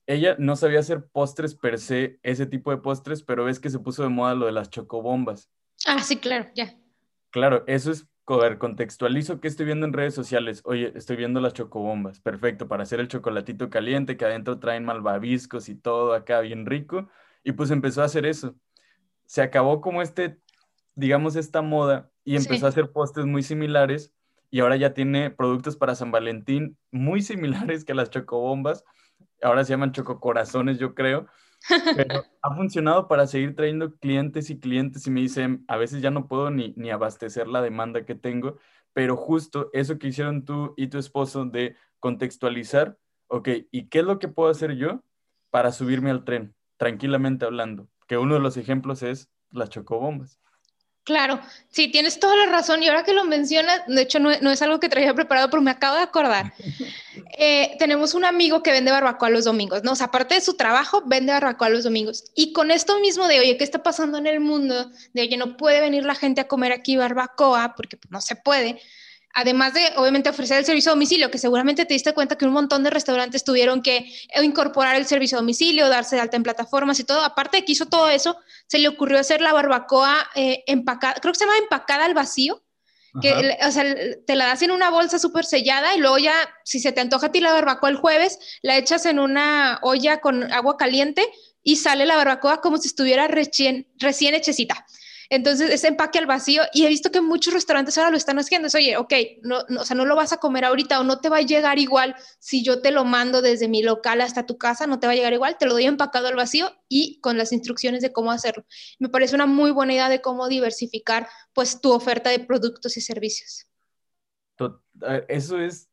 ella 0.06 0.36
no 0.38 0.54
sabía 0.54 0.80
hacer 0.80 1.06
postres 1.08 1.54
per 1.54 1.78
se, 1.78 2.20
ese 2.22 2.46
tipo 2.46 2.70
de 2.70 2.78
postres, 2.78 3.22
pero 3.22 3.44
ves 3.44 3.58
que 3.58 3.70
se 3.70 3.78
puso 3.78 4.02
de 4.02 4.08
moda 4.08 4.34
lo 4.34 4.46
de 4.46 4.52
las 4.52 4.70
chocobombas. 4.70 5.50
Ah, 5.84 6.02
sí, 6.02 6.16
claro, 6.18 6.48
ya. 6.54 6.76
Claro, 7.36 7.64
eso 7.66 7.90
es, 7.90 8.08
a 8.28 8.36
ver, 8.38 8.56
contextualizo 8.56 9.40
que 9.42 9.48
estoy 9.48 9.66
viendo 9.66 9.84
en 9.84 9.92
redes 9.92 10.14
sociales. 10.14 10.62
Oye, 10.64 10.92
estoy 10.94 11.16
viendo 11.16 11.38
las 11.38 11.52
chocobombas. 11.52 12.18
Perfecto, 12.18 12.66
para 12.66 12.84
hacer 12.84 12.98
el 12.98 13.08
chocolatito 13.08 13.68
caliente 13.68 14.16
que 14.16 14.24
adentro 14.24 14.58
traen 14.58 14.86
malvaviscos 14.86 15.68
y 15.68 15.74
todo 15.74 16.14
acá 16.14 16.40
bien 16.40 16.64
rico. 16.64 17.10
Y 17.44 17.52
pues 17.52 17.70
empezó 17.70 18.00
a 18.00 18.06
hacer 18.06 18.24
eso. 18.24 18.54
Se 19.26 19.42
acabó 19.42 19.82
como 19.82 20.00
este, 20.00 20.38
digamos, 20.94 21.36
esta 21.36 21.60
moda 21.60 22.10
y 22.24 22.36
empezó 22.36 22.64
a 22.64 22.70
hacer 22.70 22.90
postres 22.90 23.26
muy 23.26 23.42
similares 23.42 24.14
y 24.50 24.60
ahora 24.60 24.76
ya 24.76 24.94
tiene 24.94 25.30
productos 25.30 25.76
para 25.76 25.94
San 25.94 26.10
Valentín 26.10 26.78
muy 26.90 27.20
similares 27.20 27.84
que 27.84 27.92
las 27.92 28.08
chocobombas. 28.08 28.82
Ahora 29.42 29.62
se 29.62 29.74
llaman 29.74 29.92
chococorazones, 29.92 30.78
yo 30.78 30.94
creo. 30.94 31.26
Pero 31.96 32.24
ha 32.42 32.54
funcionado 32.54 33.08
para 33.08 33.26
seguir 33.26 33.54
trayendo 33.54 33.96
clientes 33.96 34.50
y 34.50 34.58
clientes 34.58 35.06
y 35.06 35.10
me 35.10 35.20
dicen, 35.20 35.64
a 35.68 35.76
veces 35.76 36.02
ya 36.02 36.10
no 36.10 36.28
puedo 36.28 36.50
ni, 36.50 36.74
ni 36.76 36.90
abastecer 36.90 37.48
la 37.48 37.62
demanda 37.62 38.04
que 38.04 38.14
tengo, 38.14 38.58
pero 38.92 39.16
justo 39.16 39.70
eso 39.72 39.98
que 39.98 40.08
hicieron 40.08 40.44
tú 40.44 40.74
y 40.76 40.88
tu 40.88 40.98
esposo 40.98 41.44
de 41.44 41.76
contextualizar, 42.00 42.98
ok, 43.28 43.48
¿y 43.70 43.88
qué 43.88 44.00
es 44.00 44.04
lo 44.04 44.18
que 44.18 44.28
puedo 44.28 44.50
hacer 44.50 44.76
yo 44.76 45.02
para 45.50 45.72
subirme 45.72 46.10
al 46.10 46.24
tren, 46.24 46.54
tranquilamente 46.76 47.44
hablando? 47.44 47.88
Que 48.06 48.18
uno 48.18 48.34
de 48.34 48.40
los 48.40 48.56
ejemplos 48.56 49.02
es 49.02 49.30
las 49.50 49.70
chocobombas. 49.70 50.40
Claro, 51.06 51.38
sí, 51.70 51.86
tienes 51.86 52.18
toda 52.18 52.34
la 52.34 52.46
razón. 52.46 52.82
Y 52.82 52.88
ahora 52.88 53.04
que 53.04 53.14
lo 53.14 53.24
mencionas, 53.24 53.82
de 53.86 54.02
hecho 54.02 54.18
no, 54.18 54.30
no, 54.40 54.50
es 54.50 54.60
algo 54.60 54.80
que 54.80 54.88
traía 54.88 55.14
preparado, 55.14 55.48
pero 55.48 55.62
me 55.62 55.70
acabo 55.70 55.94
de 55.94 56.02
acordar. 56.02 56.52
eh, 57.38 57.76
tenemos 57.78 58.14
un 58.14 58.24
amigo 58.24 58.60
que 58.60 58.72
vende 58.72 58.90
barbacoa 58.90 59.30
los 59.30 59.44
domingos, 59.44 59.84
¿no? 59.84 59.92
O 59.92 59.94
sea, 59.94 60.08
aparte 60.08 60.34
de 60.34 60.40
su 60.40 60.56
trabajo, 60.56 61.04
vende 61.06 61.32
barbacoa 61.32 61.68
los 61.68 61.84
domingos. 61.84 62.24
Y 62.34 62.52
con 62.52 62.72
esto 62.72 62.98
mismo 62.98 63.28
de, 63.28 63.38
oye, 63.38 63.56
¿qué 63.56 63.62
está 63.62 63.84
pasando 63.84 64.18
en 64.18 64.26
el 64.26 64.40
mundo? 64.40 64.90
De, 65.14 65.22
oye, 65.22 65.36
no 65.36 65.56
puede 65.56 65.80
venir 65.80 66.04
la 66.04 66.16
gente 66.16 66.40
a 66.40 66.48
comer 66.48 66.72
aquí 66.72 66.96
barbacoa 66.96 67.74
porque 67.76 68.00
no 68.10 68.20
se 68.20 68.34
puede. 68.34 68.80
Además 69.38 69.74
de, 69.74 69.92
obviamente, 69.96 70.30
ofrecer 70.30 70.56
el 70.56 70.64
servicio 70.64 70.90
a 70.90 70.94
domicilio, 70.94 71.30
que 71.30 71.36
seguramente 71.36 71.84
te 71.84 71.92
diste 71.92 72.14
cuenta 72.14 72.38
que 72.38 72.46
un 72.46 72.52
montón 72.52 72.82
de 72.82 72.88
restaurantes 72.88 73.44
tuvieron 73.44 73.82
que 73.82 74.10
incorporar 74.42 74.96
el 74.96 75.04
servicio 75.04 75.36
a 75.36 75.42
domicilio, 75.42 75.90
darse 75.90 76.16
de 76.16 76.22
alta 76.22 76.38
en 76.38 76.42
plataformas 76.42 76.98
y 77.00 77.04
todo. 77.04 77.20
Aparte 77.20 77.58
de 77.58 77.64
que 77.66 77.72
hizo 77.72 77.84
todo 77.84 78.08
eso, 78.08 78.38
se 78.66 78.78
le 78.78 78.88
ocurrió 78.88 79.18
hacer 79.18 79.42
la 79.42 79.52
barbacoa 79.52 80.26
eh, 80.34 80.64
empacada, 80.66 81.16
creo 81.20 81.34
que 81.34 81.38
se 81.38 81.44
llama 81.44 81.58
empacada 81.58 82.06
al 82.06 82.14
vacío, 82.14 82.62
que, 83.20 83.58
o 83.62 83.70
sea, 83.70 83.84
te 84.26 84.36
la 84.36 84.46
das 84.46 84.62
en 84.62 84.70
una 84.70 84.88
bolsa 84.88 85.18
súper 85.18 85.44
sellada 85.44 85.94
y 85.94 86.00
luego 86.00 86.16
ya, 86.16 86.32
si 86.64 86.80
se 86.80 86.92
te 86.92 87.02
antoja 87.02 87.26
a 87.26 87.32
ti 87.32 87.40
la 87.40 87.52
barbacoa 87.52 87.90
el 87.90 87.96
jueves, 87.96 88.38
la 88.62 88.78
echas 88.78 89.04
en 89.04 89.18
una 89.18 89.80
olla 89.82 90.22
con 90.22 90.50
agua 90.50 90.78
caliente 90.78 91.30
y 91.62 91.76
sale 91.76 92.06
la 92.06 92.16
barbacoa 92.16 92.62
como 92.62 92.78
si 92.78 92.88
estuviera 92.88 93.28
recién, 93.28 93.86
recién 93.98 94.34
hechecita. 94.34 94.86
Entonces, 95.28 95.70
ese 95.70 95.88
empaque 95.88 96.18
al 96.18 96.26
vacío, 96.26 96.62
y 96.72 96.84
he 96.84 96.88
visto 96.88 97.10
que 97.10 97.20
muchos 97.20 97.54
restaurantes 97.54 97.96
ahora 97.98 98.10
lo 98.10 98.16
están 98.16 98.38
haciendo, 98.38 98.68
es, 98.68 98.74
oye, 98.74 98.96
ok, 98.96 99.12
no, 99.42 99.64
no, 99.68 99.80
o 99.80 99.84
sea, 99.84 99.96
no 99.96 100.04
lo 100.04 100.16
vas 100.16 100.32
a 100.32 100.36
comer 100.36 100.64
ahorita 100.64 101.00
o 101.00 101.04
no 101.04 101.20
te 101.20 101.28
va 101.28 101.38
a 101.38 101.42
llegar 101.42 101.78
igual 101.78 102.14
si 102.38 102.62
yo 102.62 102.80
te 102.80 102.90
lo 102.90 103.04
mando 103.04 103.42
desde 103.42 103.68
mi 103.68 103.82
local 103.82 104.20
hasta 104.20 104.46
tu 104.46 104.58
casa, 104.58 104.86
no 104.86 105.00
te 105.00 105.06
va 105.06 105.14
a 105.14 105.16
llegar 105.16 105.32
igual, 105.32 105.56
te 105.58 105.66
lo 105.66 105.72
doy 105.72 105.84
empacado 105.84 106.28
al 106.28 106.36
vacío 106.36 106.70
y 106.88 107.20
con 107.20 107.38
las 107.38 107.52
instrucciones 107.52 108.02
de 108.02 108.12
cómo 108.12 108.30
hacerlo. 108.30 108.64
Me 108.98 109.08
parece 109.08 109.34
una 109.34 109.46
muy 109.46 109.70
buena 109.70 109.92
idea 109.92 110.08
de 110.08 110.20
cómo 110.20 110.48
diversificar 110.48 111.28
pues 111.52 111.80
tu 111.80 111.92
oferta 111.92 112.30
de 112.30 112.40
productos 112.40 112.96
y 112.96 113.00
servicios. 113.00 113.66
Eso 115.28 115.60
es, 115.60 115.88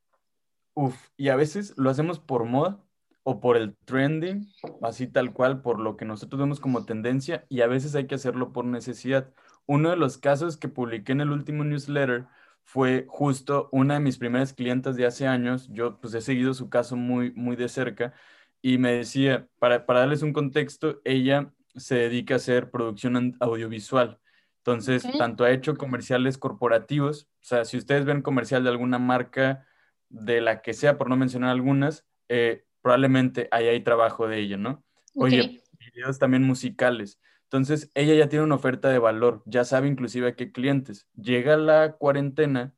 uff, 0.74 0.96
y 1.18 1.30
a 1.30 1.36
veces 1.36 1.74
lo 1.76 1.90
hacemos 1.90 2.20
por 2.20 2.46
moda, 2.46 2.84
o 3.24 3.40
por 3.40 3.58
el 3.58 3.76
trending, 3.86 4.48
así 4.82 5.08
tal 5.08 5.34
cual, 5.34 5.62
por 5.62 5.80
lo 5.80 5.98
que 5.98 6.06
nosotros 6.06 6.40
vemos 6.40 6.60
como 6.60 6.86
tendencia, 6.86 7.46
y 7.50 7.62
a 7.62 7.68
veces 7.68 7.96
hay 7.96 8.06
que 8.06 8.16
hacerlo 8.16 8.52
por 8.54 8.66
necesidad. 8.66 9.34
Uno 9.66 9.90
de 9.90 9.96
los 9.96 10.18
casos 10.18 10.58
que 10.58 10.68
publiqué 10.68 11.14
en 11.14 11.22
el 11.22 11.32
último 11.32 11.64
newsletter 11.64 12.26
fue 12.66 13.06
justo 13.08 13.70
una 13.72 13.96
de 13.96 14.00
mis 14.02 14.18
primeras 14.18 14.54
clientas 14.54 14.96
de 14.96 15.06
hace 15.06 15.28
años. 15.28 15.70
Yo 15.72 16.00
pues 16.00 16.14
he 16.14 16.22
seguido 16.22 16.54
su 16.54 16.70
caso 16.70 16.96
muy, 16.96 17.32
muy 17.34 17.56
de 17.56 17.70
cerca 17.70 18.14
y 18.62 18.78
me 18.78 18.94
decía, 18.94 19.48
para, 19.60 19.86
para 19.86 20.00
darles 20.02 20.22
un 20.22 20.34
contexto, 20.34 21.02
ella 21.04 21.54
se 21.76 21.96
dedica 21.96 22.36
a 22.36 22.38
hacer 22.38 22.72
producción 22.72 23.36
audiovisual. 23.40 24.20
Entonces, 24.58 25.06
tanto 25.18 25.44
ha 25.44 25.52
hecho 25.52 25.76
comerciales 25.76 26.38
corporativos, 26.38 27.28
o 27.42 27.46
sea, 27.46 27.66
si 27.66 27.76
ustedes 27.76 28.06
ven 28.06 28.22
comercial 28.22 28.64
de 28.64 28.70
alguna 28.70 28.98
marca, 28.98 29.68
de 30.08 30.40
la 30.40 30.62
que 30.62 30.74
sea, 30.74 30.98
por 30.98 31.10
no 31.10 31.18
mencionar 31.18 31.50
algunas, 31.50 32.06
eh, 32.30 32.64
probablemente 32.84 33.48
ahí 33.52 33.68
hay 33.68 33.82
trabajo 33.82 34.28
de 34.28 34.40
ella, 34.40 34.58
¿no? 34.58 34.84
Oye, 35.16 35.64
videos 35.80 36.20
también 36.20 36.44
musicales. 36.44 37.20
Entonces, 37.46 37.90
ella 37.96 38.14
ya 38.14 38.30
tiene 38.30 38.46
una 38.46 38.56
oferta 38.56 38.90
de 38.90 39.00
valor, 39.00 39.42
ya 39.46 39.64
sabe 39.64 39.88
inclusive 39.88 40.28
a 40.28 40.36
qué 40.36 40.52
clientes. 40.52 41.08
Llega 41.16 41.56
la 41.56 41.94
cuarentena 41.94 42.76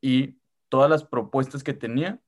y 0.00 0.38
todas 0.68 0.90
las 0.90 1.04
propuestas 1.04 1.64
que 1.64 1.72
tenía 1.72 2.20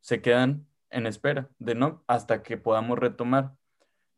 se 0.00 0.20
quedan 0.20 0.66
en 0.90 1.06
espera 1.06 1.48
de 1.58 1.74
no 1.74 2.04
hasta 2.08 2.42
que 2.42 2.58
podamos 2.58 2.98
retomar. 2.98 3.56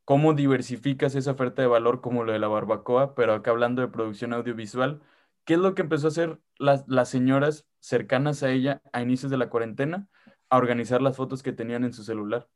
¿Cómo 0.05 0.35
diversificas 0.35 1.15
esa 1.15 1.33
oferta 1.33 1.63
de 1.63 1.69
valor 1.69 2.01
como 2.01 2.25
lo 2.25 2.33
de 2.33 2.39
la 2.39 2.49
barbacoa? 2.49 3.15
Pero 3.15 3.35
acá 3.35 3.53
hablando 3.53 3.83
de 3.83 3.89
producción 3.89 4.33
audiovisual, 4.33 5.01
¿qué 5.45 5.55
es 5.55 5.61
lo 5.61 5.75
que 5.75 5.83
empezó 5.83 6.09
a 6.09 6.11
hacer 6.11 6.41
las, 6.59 6.89
las 6.89 7.09
señoras 7.09 7.69
cercanas 7.79 8.43
a 8.43 8.51
ella 8.51 8.83
a 8.93 9.01
inicios 9.01 9.31
de 9.31 9.37
la 9.37 9.49
cuarentena? 9.49 10.09
A 10.51 10.57
organizar 10.57 11.03
las 11.03 11.17
fotos 11.17 11.43
que 11.43 11.53
tenían 11.53 11.85
en 11.85 11.93
su 11.93 12.03
celular. 12.03 12.49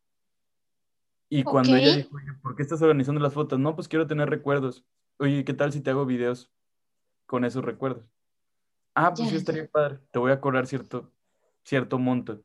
Y 1.28 1.44
cuando 1.44 1.76
ella 1.76 1.96
dijo, 1.96 2.16
¿por 2.42 2.56
qué 2.56 2.62
estás 2.62 2.82
organizando 2.82 3.20
las 3.20 3.32
fotos? 3.32 3.58
No, 3.58 3.74
pues 3.74 3.88
quiero 3.88 4.06
tener 4.06 4.28
recuerdos. 4.28 4.84
Oye, 5.18 5.44
¿qué 5.44 5.54
tal 5.54 5.72
si 5.72 5.80
te 5.80 5.90
hago 5.90 6.04
videos 6.04 6.52
con 7.26 7.44
esos 7.44 7.64
recuerdos? 7.64 8.04
Ah, 8.94 9.14
pues 9.14 9.30
sí 9.30 9.36
estaría 9.36 9.66
padre. 9.66 9.98
Te 10.10 10.18
voy 10.18 10.32
a 10.32 10.40
cobrar 10.40 10.66
cierto, 10.66 11.10
cierto 11.64 11.98
monto. 11.98 12.42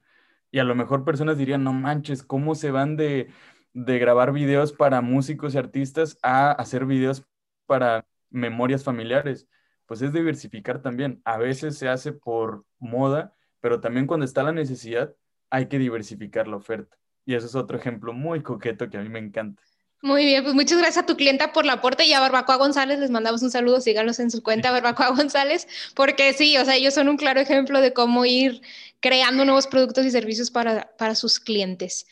Y 0.52 0.60
a 0.60 0.64
lo 0.64 0.76
mejor 0.76 1.04
personas 1.04 1.38
dirían, 1.38 1.64
no 1.64 1.74
manches, 1.74 2.24
¿cómo 2.24 2.56
se 2.56 2.72
van 2.72 2.96
de, 2.96 3.30
de 3.74 4.00
grabar 4.00 4.32
videos 4.32 4.72
para 4.72 5.02
músicos 5.02 5.54
y 5.54 5.58
artistas 5.58 6.18
a 6.24 6.52
hacer 6.52 6.86
videos 6.86 7.26
para 7.66 8.06
memorias 8.30 8.86
familiares? 8.86 9.50
Pues 9.86 10.02
es 10.02 10.14
diversificar 10.14 10.82
también. 10.82 11.22
A 11.26 11.38
veces 11.38 11.78
se 11.78 11.90
hace 11.90 12.14
por 12.14 12.64
moda, 12.80 13.34
pero 13.60 13.82
también 13.82 14.08
cuando 14.08 14.26
está 14.26 14.44
la 14.44 14.54
necesidad, 14.54 15.14
hay 15.50 15.68
que 15.68 15.80
diversificar 15.80 16.48
la 16.48 16.58
oferta. 16.58 16.98
Y 17.26 17.36
eso 17.36 17.46
es 17.46 17.56
otro 17.56 17.78
ejemplo 17.78 18.14
muy 18.14 18.42
coqueto 18.42 18.90
que 18.90 18.98
a 18.98 19.02
mí 19.02 19.10
me 19.10 19.20
encanta. 19.20 19.62
Muy 20.02 20.26
bien, 20.26 20.44
pues 20.44 20.54
muchas 20.54 20.78
gracias 20.78 21.04
a 21.04 21.06
tu 21.08 21.18
clienta 21.18 21.52
por 21.52 21.66
la 21.66 21.74
aporte 21.74 22.06
y 22.06 22.14
a 22.14 22.20
Barbacoa 22.20 22.58
González 22.58 23.00
les 23.00 23.10
mandamos 23.10 23.42
un 23.42 23.50
saludo, 23.50 23.82
síganos 23.82 24.20
en 24.20 24.30
su 24.30 24.44
cuenta 24.44 24.72
Barbacoa 24.72 25.10
González, 25.10 25.68
porque 25.96 26.34
sí, 26.34 26.56
o 26.58 26.66
sea, 26.66 26.76
ellos 26.76 26.94
son 26.94 27.10
un 27.10 27.18
claro 27.18 27.40
ejemplo 27.40 27.82
de 27.82 27.94
cómo 27.94 28.24
ir 28.24 28.62
creando 29.00 29.44
nuevos 29.44 29.66
productos 29.66 30.06
y 30.06 30.12
servicios 30.12 30.52
para, 30.52 30.96
para 30.98 31.16
sus 31.16 31.40
clientes. 31.40 32.06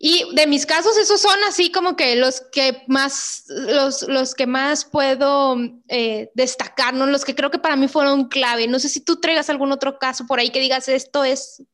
Y 0.00 0.24
de 0.34 0.46
mis 0.46 0.64
casos, 0.64 0.96
esos 0.96 1.20
son 1.20 1.36
así 1.48 1.70
como 1.72 1.96
que 1.96 2.14
los 2.16 2.40
que 2.40 2.82
más, 2.86 3.44
los, 3.48 4.02
los 4.02 4.34
que 4.34 4.46
más 4.46 4.84
puedo 4.84 5.56
eh, 5.88 6.30
destacar, 6.34 6.94
¿no? 6.94 7.06
Los 7.06 7.24
que 7.24 7.34
creo 7.34 7.50
que 7.50 7.58
para 7.58 7.74
mí 7.74 7.88
fueron 7.88 8.28
clave. 8.28 8.68
No 8.68 8.78
sé 8.78 8.88
si 8.88 9.00
tú 9.00 9.16
traigas 9.16 9.50
algún 9.50 9.72
otro 9.72 9.98
caso 9.98 10.24
por 10.26 10.38
ahí 10.38 10.50
que 10.50 10.60
digas 10.60 10.88
esto 10.88 11.24
es 11.24 11.64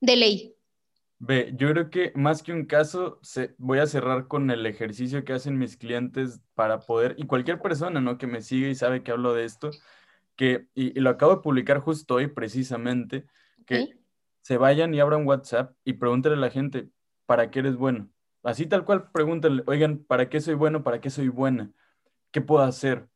de 0.00 0.16
ley? 0.16 0.56
Ve, 1.18 1.52
yo 1.54 1.68
creo 1.70 1.90
que 1.90 2.12
más 2.14 2.42
que 2.42 2.52
un 2.52 2.64
caso, 2.64 3.18
se, 3.22 3.54
voy 3.58 3.78
a 3.78 3.86
cerrar 3.86 4.26
con 4.26 4.50
el 4.50 4.64
ejercicio 4.64 5.22
que 5.22 5.34
hacen 5.34 5.58
mis 5.58 5.76
clientes 5.76 6.40
para 6.54 6.80
poder, 6.80 7.14
y 7.18 7.26
cualquier 7.26 7.60
persona, 7.60 8.00
¿no? 8.00 8.16
Que 8.16 8.26
me 8.26 8.40
sigue 8.40 8.70
y 8.70 8.74
sabe 8.74 9.02
que 9.02 9.10
hablo 9.10 9.34
de 9.34 9.44
esto, 9.44 9.70
que, 10.34 10.68
y, 10.74 10.98
lo 10.98 11.10
acabo 11.10 11.36
de 11.36 11.42
publicar 11.42 11.80
justo 11.80 12.14
hoy 12.14 12.28
precisamente, 12.28 13.26
que 13.66 13.98
se 14.40 14.56
vayan 14.56 14.94
y 14.94 15.00
abran 15.00 15.26
WhatsApp 15.26 15.76
y 15.84 15.92
pregúntenle 15.94 16.38
a 16.38 16.40
la 16.40 16.50
gente, 16.50 16.88
¿para 17.26 17.50
qué 17.50 17.58
eres 17.58 17.76
bueno? 17.76 18.08
Así 18.42 18.64
tal 18.64 18.86
cual, 18.86 19.10
pregúntenle, 19.12 19.62
oigan, 19.66 19.98
¿para 19.98 20.30
qué 20.30 20.40
soy 20.40 20.54
bueno? 20.54 20.82
¿Para 20.82 21.02
qué 21.02 21.10
soy 21.10 21.28
buena? 21.28 21.70
¿Qué 22.30 22.40
puedo 22.40 22.62
hacer? 22.62 23.08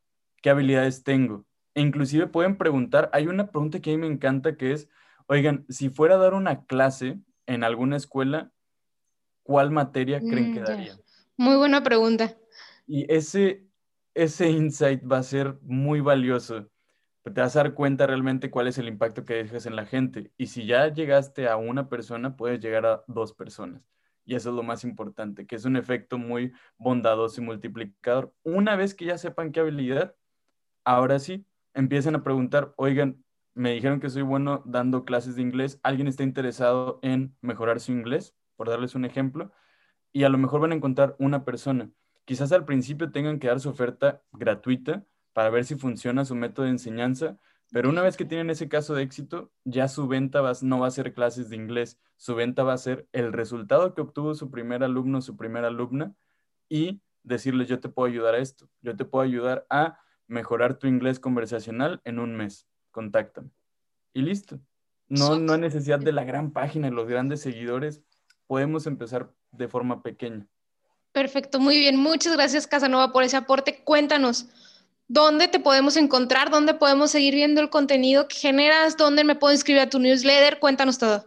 ¿Qué 0.42 0.50
habilidades 0.50 1.04
tengo? 1.04 1.46
E 1.74 1.80
inclusive 1.80 2.26
pueden 2.26 2.58
preguntar, 2.58 3.08
hay 3.14 3.26
una 3.28 3.50
pregunta 3.50 3.80
que 3.80 3.90
a 3.90 3.96
mí 3.96 3.98
me 3.98 4.06
encanta 4.06 4.58
que 4.58 4.72
es, 4.72 4.90
Oigan, 5.26 5.64
si 5.68 5.88
fuera 5.88 6.16
a 6.16 6.18
dar 6.18 6.34
una 6.34 6.64
clase 6.64 7.18
en 7.46 7.64
alguna 7.64 7.96
escuela, 7.96 8.52
¿cuál 9.42 9.70
materia 9.70 10.20
creen 10.20 10.52
que 10.52 10.60
mm, 10.60 10.64
daría? 10.64 10.98
Muy 11.36 11.56
buena 11.56 11.82
pregunta. 11.82 12.36
Y 12.86 13.10
ese, 13.12 13.66
ese 14.14 14.50
insight 14.50 15.02
va 15.10 15.18
a 15.18 15.22
ser 15.22 15.58
muy 15.62 16.00
valioso. 16.00 16.68
Te 17.22 17.30
vas 17.30 17.56
a 17.56 17.62
dar 17.62 17.74
cuenta 17.74 18.06
realmente 18.06 18.50
cuál 18.50 18.68
es 18.68 18.76
el 18.76 18.86
impacto 18.86 19.24
que 19.24 19.34
dejas 19.34 19.64
en 19.64 19.76
la 19.76 19.86
gente. 19.86 20.30
Y 20.36 20.48
si 20.48 20.66
ya 20.66 20.88
llegaste 20.88 21.48
a 21.48 21.56
una 21.56 21.88
persona, 21.88 22.36
puedes 22.36 22.60
llegar 22.60 22.84
a 22.84 23.02
dos 23.06 23.32
personas. 23.32 23.82
Y 24.26 24.34
eso 24.34 24.50
es 24.50 24.56
lo 24.56 24.62
más 24.62 24.84
importante, 24.84 25.46
que 25.46 25.56
es 25.56 25.64
un 25.64 25.76
efecto 25.76 26.18
muy 26.18 26.52
bondadoso 26.76 27.40
y 27.40 27.44
multiplicador. 27.44 28.34
Una 28.42 28.76
vez 28.76 28.94
que 28.94 29.06
ya 29.06 29.16
sepan 29.16 29.52
qué 29.52 29.60
habilidad, 29.60 30.14
ahora 30.84 31.18
sí, 31.18 31.46
empiecen 31.72 32.14
a 32.14 32.22
preguntar, 32.22 32.74
oigan, 32.76 33.23
me 33.54 33.72
dijeron 33.72 34.00
que 34.00 34.10
soy 34.10 34.22
bueno 34.22 34.62
dando 34.66 35.04
clases 35.04 35.36
de 35.36 35.42
inglés, 35.42 35.78
alguien 35.82 36.08
está 36.08 36.24
interesado 36.24 36.98
en 37.02 37.36
mejorar 37.40 37.80
su 37.80 37.92
inglés, 37.92 38.34
por 38.56 38.68
darles 38.68 38.94
un 38.94 39.04
ejemplo, 39.04 39.52
y 40.12 40.24
a 40.24 40.28
lo 40.28 40.38
mejor 40.38 40.60
van 40.60 40.72
a 40.72 40.74
encontrar 40.74 41.16
una 41.18 41.44
persona. 41.44 41.90
Quizás 42.24 42.52
al 42.52 42.64
principio 42.64 43.12
tengan 43.12 43.38
que 43.38 43.48
dar 43.48 43.60
su 43.60 43.68
oferta 43.68 44.22
gratuita 44.32 45.04
para 45.32 45.50
ver 45.50 45.64
si 45.64 45.76
funciona 45.76 46.24
su 46.24 46.34
método 46.34 46.66
de 46.66 46.72
enseñanza, 46.72 47.38
pero 47.70 47.88
una 47.88 48.02
vez 48.02 48.16
que 48.16 48.24
tienen 48.24 48.50
ese 48.50 48.68
caso 48.68 48.94
de 48.94 49.02
éxito, 49.02 49.52
ya 49.64 49.88
su 49.88 50.06
venta 50.06 50.40
no 50.62 50.80
va 50.80 50.86
a 50.86 50.92
ser 50.92 51.12
clases 51.12 51.48
de 51.48 51.56
inglés, 51.56 51.98
su 52.16 52.34
venta 52.34 52.62
va 52.62 52.72
a 52.72 52.78
ser 52.78 53.08
el 53.12 53.32
resultado 53.32 53.94
que 53.94 54.00
obtuvo 54.00 54.34
su 54.34 54.50
primer 54.50 54.84
alumno, 54.84 55.20
su 55.20 55.36
primera 55.36 55.68
alumna, 55.68 56.14
y 56.68 57.02
decirles, 57.22 57.68
yo 57.68 57.80
te 57.80 57.88
puedo 57.88 58.08
ayudar 58.08 58.34
a 58.34 58.38
esto, 58.38 58.68
yo 58.80 58.96
te 58.96 59.04
puedo 59.04 59.24
ayudar 59.24 59.66
a 59.70 59.98
mejorar 60.26 60.74
tu 60.78 60.86
inglés 60.86 61.20
conversacional 61.20 62.00
en 62.04 62.18
un 62.18 62.34
mes 62.36 62.68
contáctame. 62.94 63.50
Y 64.14 64.22
listo. 64.22 64.60
No, 65.08 65.38
no 65.38 65.52
hay 65.52 65.60
necesidad 65.60 65.98
de 65.98 66.12
la 66.12 66.24
gran 66.24 66.52
página 66.52 66.88
y 66.88 66.92
los 66.92 67.06
grandes 67.08 67.42
seguidores. 67.42 68.00
Podemos 68.46 68.86
empezar 68.86 69.30
de 69.50 69.68
forma 69.68 70.02
pequeña. 70.02 70.46
Perfecto, 71.12 71.60
muy 71.60 71.78
bien. 71.78 71.96
Muchas 71.96 72.34
gracias, 72.34 72.66
Casanova, 72.66 73.12
por 73.12 73.22
ese 73.22 73.36
aporte. 73.36 73.82
Cuéntanos, 73.84 74.48
¿dónde 75.08 75.48
te 75.48 75.60
podemos 75.60 75.96
encontrar? 75.96 76.50
¿Dónde 76.50 76.74
podemos 76.74 77.10
seguir 77.10 77.34
viendo 77.34 77.60
el 77.60 77.68
contenido 77.68 78.28
que 78.28 78.36
generas? 78.36 78.96
¿Dónde 78.96 79.24
me 79.24 79.34
puedo 79.34 79.52
inscribir 79.52 79.82
a 79.82 79.90
tu 79.90 79.98
newsletter? 79.98 80.58
Cuéntanos 80.58 80.98
todo. 80.98 81.24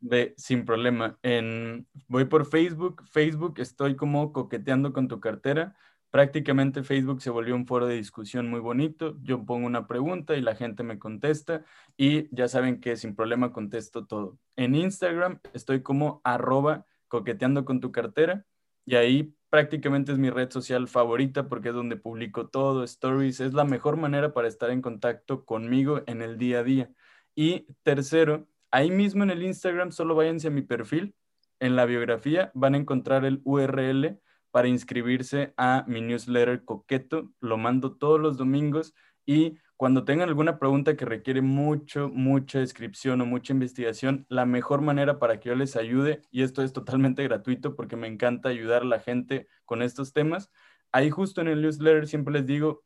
De, 0.00 0.34
sin 0.36 0.64
problema. 0.64 1.18
En, 1.22 1.86
voy 2.06 2.26
por 2.26 2.46
Facebook. 2.46 3.02
Facebook 3.10 3.54
estoy 3.58 3.96
como 3.96 4.32
coqueteando 4.32 4.92
con 4.92 5.08
tu 5.08 5.20
cartera. 5.20 5.74
Prácticamente 6.10 6.82
Facebook 6.82 7.20
se 7.22 7.30
volvió 7.30 7.54
un 7.54 7.66
foro 7.66 7.86
de 7.86 7.96
discusión 7.96 8.48
muy 8.48 8.60
bonito. 8.60 9.16
Yo 9.22 9.44
pongo 9.44 9.66
una 9.66 9.86
pregunta 9.86 10.36
y 10.36 10.40
la 10.40 10.54
gente 10.54 10.82
me 10.82 10.98
contesta 10.98 11.64
y 11.96 12.34
ya 12.34 12.48
saben 12.48 12.80
que 12.80 12.96
sin 12.96 13.14
problema 13.14 13.52
contesto 13.52 14.06
todo. 14.06 14.38
En 14.56 14.74
Instagram 14.74 15.40
estoy 15.52 15.82
como 15.82 16.20
arroba 16.24 16.86
coqueteando 17.08 17.64
con 17.64 17.80
tu 17.80 17.92
cartera 17.92 18.44
y 18.84 18.96
ahí 18.96 19.34
prácticamente 19.50 20.12
es 20.12 20.18
mi 20.18 20.30
red 20.30 20.50
social 20.50 20.88
favorita 20.88 21.48
porque 21.48 21.70
es 21.70 21.74
donde 21.74 21.96
publico 21.96 22.48
todo, 22.48 22.84
stories, 22.84 23.40
es 23.40 23.54
la 23.54 23.64
mejor 23.64 23.96
manera 23.96 24.32
para 24.32 24.48
estar 24.48 24.70
en 24.70 24.82
contacto 24.82 25.44
conmigo 25.44 26.02
en 26.06 26.22
el 26.22 26.38
día 26.38 26.60
a 26.60 26.62
día. 26.62 26.90
Y 27.34 27.66
tercero, 27.82 28.48
ahí 28.70 28.90
mismo 28.90 29.24
en 29.24 29.30
el 29.30 29.42
Instagram 29.42 29.92
solo 29.92 30.14
váyanse 30.14 30.48
a 30.48 30.50
mi 30.50 30.62
perfil, 30.62 31.14
en 31.60 31.76
la 31.76 31.86
biografía 31.86 32.50
van 32.54 32.74
a 32.74 32.78
encontrar 32.78 33.24
el 33.24 33.40
URL 33.44 34.20
para 34.58 34.66
inscribirse 34.66 35.54
a 35.56 35.84
mi 35.86 36.00
newsletter 36.00 36.64
coqueto, 36.64 37.30
lo 37.38 37.56
mando 37.58 37.92
todos 37.96 38.18
los 38.18 38.36
domingos 38.36 38.92
y 39.24 39.56
cuando 39.76 40.04
tengan 40.04 40.28
alguna 40.28 40.58
pregunta 40.58 40.96
que 40.96 41.04
requiere 41.04 41.42
mucho, 41.42 42.08
mucha 42.08 42.58
descripción 42.58 43.20
o 43.20 43.24
mucha 43.24 43.52
investigación, 43.52 44.26
la 44.28 44.46
mejor 44.46 44.80
manera 44.80 45.20
para 45.20 45.38
que 45.38 45.50
yo 45.50 45.54
les 45.54 45.76
ayude, 45.76 46.22
y 46.32 46.42
esto 46.42 46.64
es 46.64 46.72
totalmente 46.72 47.22
gratuito 47.22 47.76
porque 47.76 47.94
me 47.94 48.08
encanta 48.08 48.48
ayudar 48.48 48.82
a 48.82 48.86
la 48.86 48.98
gente 48.98 49.46
con 49.64 49.80
estos 49.80 50.12
temas, 50.12 50.50
ahí 50.90 51.08
justo 51.08 51.40
en 51.40 51.46
el 51.46 51.62
newsletter 51.62 52.08
siempre 52.08 52.34
les 52.34 52.46
digo, 52.46 52.82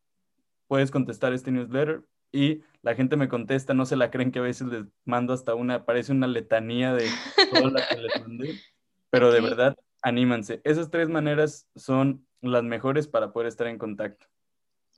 puedes 0.66 0.90
contestar 0.90 1.32
este 1.32 1.52
newsletter 1.52 2.04
y 2.32 2.61
la 2.82 2.94
gente 2.94 3.16
me 3.16 3.30
contesta, 3.30 3.72
no 3.72 3.87
se 3.87 3.96
la 3.96 4.11
creen 4.11 4.30
que 4.30 4.40
a 4.40 4.42
veces 4.42 4.66
les 4.66 4.85
mando 5.06 5.32
hasta 5.32 5.54
una, 5.54 5.87
parece 5.87 6.12
una 6.12 6.26
letanía 6.26 6.92
de 6.92 7.08
todo 7.50 7.70
lo 7.70 7.80
que 7.88 7.96
les 7.96 8.20
mandé, 8.20 8.61
pero 9.08 9.32
de 9.32 9.40
verdad, 9.40 9.74
anímanse. 10.02 10.60
Esas 10.64 10.90
tres 10.90 11.08
maneras 11.08 11.66
son 11.76 12.26
las 12.40 12.64
mejores 12.64 13.08
para 13.08 13.32
poder 13.32 13.48
estar 13.48 13.66
en 13.66 13.78
contacto. 13.78 14.26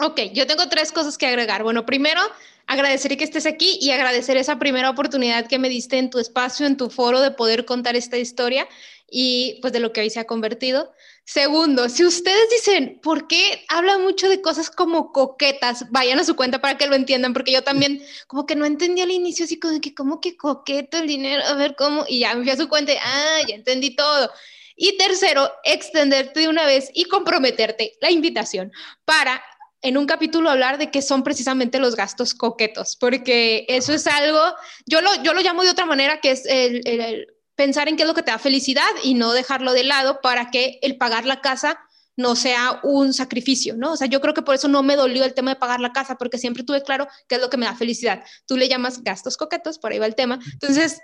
Ok, 0.01 0.21
yo 0.33 0.47
tengo 0.47 0.69
tres 0.69 0.91
cosas 0.91 1.17
que 1.17 1.27
agregar. 1.27 1.63
Bueno, 1.63 1.87
primero, 1.87 2.21
agradecer 2.67 3.17
que 3.17 3.23
estés 3.23 3.47
aquí 3.47 3.79
y 3.81 3.91
agradecer 3.91 4.37
esa 4.37 4.59
primera 4.59 4.91
oportunidad 4.91 5.47
que 5.47 5.61
me 5.61 5.69
diste 5.69 5.99
en 5.99 6.11
tu 6.11 6.19
espacio, 6.19 6.67
en 6.67 6.77
tu 6.77 6.91
foro, 6.91 7.21
de 7.21 7.31
poder 7.31 7.65
contar 7.65 7.95
esta 7.95 8.19
historia 8.19 8.67
y 9.09 9.61
pues 9.61 9.73
de 9.73 9.79
lo 9.79 9.93
que 9.93 10.01
hoy 10.01 10.11
se 10.11 10.19
ha 10.19 10.27
convertido. 10.27 10.93
Segundo, 11.25 11.89
si 11.89 12.05
ustedes 12.05 12.51
dicen, 12.51 12.99
¿por 13.03 13.29
qué 13.29 13.65
habla 13.69 13.99
mucho 13.99 14.29
de 14.29 14.43
cosas 14.43 14.69
como 14.69 15.13
coquetas? 15.13 15.89
Vayan 15.91 16.19
a 16.19 16.25
su 16.25 16.35
cuenta 16.35 16.61
para 16.61 16.77
que 16.77 16.89
lo 16.89 16.97
entiendan, 16.97 17.33
porque 17.33 17.53
yo 17.53 17.63
también 17.63 18.03
como 18.27 18.47
que 18.47 18.57
no 18.57 18.65
entendí 18.65 19.01
al 19.01 19.13
inicio, 19.13 19.45
así 19.45 19.61
como 19.61 19.81
que, 19.81 19.95
¿cómo 19.95 20.21
que 20.21 20.37
coqueto 20.37 20.99
el 20.99 21.07
dinero? 21.07 21.45
A 21.45 21.55
ver 21.55 21.77
cómo, 21.77 22.05
y 22.09 22.21
ya 22.21 22.35
me 22.35 22.43
fui 22.43 22.51
a 22.51 22.57
su 22.57 22.69
cuenta 22.69 22.93
y, 22.93 22.97
ah, 23.01 23.39
ya 23.49 23.55
entendí 23.55 23.95
todo. 23.95 24.29
Y 24.77 24.97
tercero, 24.97 25.51
extenderte 25.65 26.41
de 26.41 26.49
una 26.49 26.67
vez 26.67 26.91
y 26.95 27.05
comprometerte 27.05 27.97
la 28.01 28.11
invitación 28.11 28.73
para 29.05 29.43
en 29.85 29.99
un 29.99 30.07
capítulo 30.07 30.51
hablar 30.51 30.79
de 30.79 30.91
qué 30.91 31.03
son 31.03 31.23
precisamente 31.23 31.79
los 31.79 31.95
gastos 31.95 32.33
coquetos, 32.33 32.97
porque 32.97 33.67
eso 33.69 33.93
es 33.93 34.07
algo, 34.07 34.41
yo 34.87 35.03
lo, 35.03 35.23
yo 35.23 35.35
lo 35.35 35.43
llamo 35.43 35.63
de 35.63 35.71
otra 35.71 35.85
manera, 35.85 36.21
que 36.21 36.31
es 36.31 36.47
el, 36.47 37.27
pensar 37.55 37.89
en 37.89 37.97
qué 37.97 38.05
es 38.05 38.09
lo 38.09 38.15
que 38.15 38.23
te 38.23 38.31
da 38.31 38.39
felicidad 38.39 38.89
y 39.03 39.13
no 39.13 39.33
dejarlo 39.33 39.75
de 39.75 39.85
lado 39.85 40.21
para 40.23 40.51
que 40.51 40.79
el 40.81 40.97
pagar 40.97 41.27
la 41.27 41.43
casa 41.43 41.79
no 42.17 42.35
sea 42.35 42.81
un 42.83 43.13
sacrificio, 43.13 43.77
¿no? 43.77 43.93
O 43.93 43.97
sea, 43.99 44.07
yo 44.07 44.23
creo 44.23 44.33
que 44.33 44.41
por 44.41 44.55
eso 44.55 44.69
no 44.69 44.83
me 44.83 44.97
dolió 44.97 45.23
el 45.23 45.35
tema 45.35 45.53
de 45.53 45.61
pagar 45.61 45.81
la 45.81 45.93
casa, 45.93 46.17
porque 46.17 46.39
siempre 46.39 46.63
tuve 46.63 46.83
claro 46.83 47.07
qué 47.29 47.35
es 47.35 47.41
lo 47.43 47.51
que 47.51 47.59
me 47.59 47.67
da 47.67 47.75
felicidad. 47.75 48.25
Tú 48.47 48.57
le 48.57 48.69
llamas 48.69 49.03
gastos 49.03 49.37
coquetos, 49.37 49.79
por 49.79 49.93
ahí 49.93 49.99
va 49.99 50.07
el 50.07 50.15
tema. 50.15 50.39
Entonces, 50.53 51.01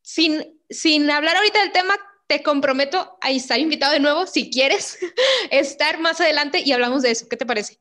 sin, 0.00 0.60
sin 0.70 1.10
hablar 1.10 1.36
ahorita 1.36 1.60
del 1.60 1.72
tema, 1.72 1.94
te 2.34 2.42
comprometo 2.42 3.16
a 3.20 3.30
estar 3.30 3.60
invitado 3.60 3.92
de 3.92 4.00
nuevo 4.00 4.26
si 4.26 4.50
quieres 4.50 4.98
estar 5.50 6.00
más 6.00 6.20
adelante 6.20 6.62
y 6.64 6.72
hablamos 6.72 7.02
de 7.02 7.12
eso. 7.12 7.26
¿Qué 7.28 7.36
te 7.36 7.46
parece? 7.46 7.78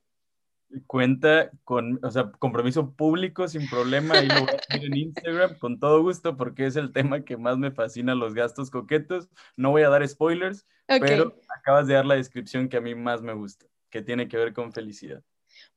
cuenta 0.87 1.51
con, 1.63 1.99
o 2.03 2.09
sea, 2.09 2.31
compromiso 2.39 2.95
público 2.95 3.47
sin 3.47 3.69
problema, 3.69 4.17
y 4.17 4.27
lo 4.27 4.41
voy 4.41 4.49
a 4.49 4.57
hacer 4.57 4.83
en 4.83 4.97
Instagram 4.97 5.59
con 5.59 5.79
todo 5.79 6.01
gusto 6.01 6.35
porque 6.35 6.65
es 6.65 6.75
el 6.75 6.91
tema 6.91 7.23
que 7.23 7.37
más 7.37 7.59
me 7.59 7.69
fascina, 7.69 8.15
los 8.15 8.33
gastos 8.33 8.71
coquetos. 8.71 9.29
No 9.55 9.69
voy 9.69 9.83
a 9.83 9.89
dar 9.89 10.07
spoilers, 10.07 10.65
pero 10.87 11.35
acabas 11.55 11.85
de 11.85 11.93
dar 11.93 12.07
la 12.07 12.15
descripción 12.15 12.69
que 12.69 12.77
a 12.77 12.81
mí 12.81 12.95
más 12.95 13.21
me 13.21 13.33
gusta, 13.33 13.67
que 13.91 14.01
tiene 14.01 14.27
que 14.27 14.37
ver 14.37 14.53
con 14.53 14.73
felicidad. 14.73 15.21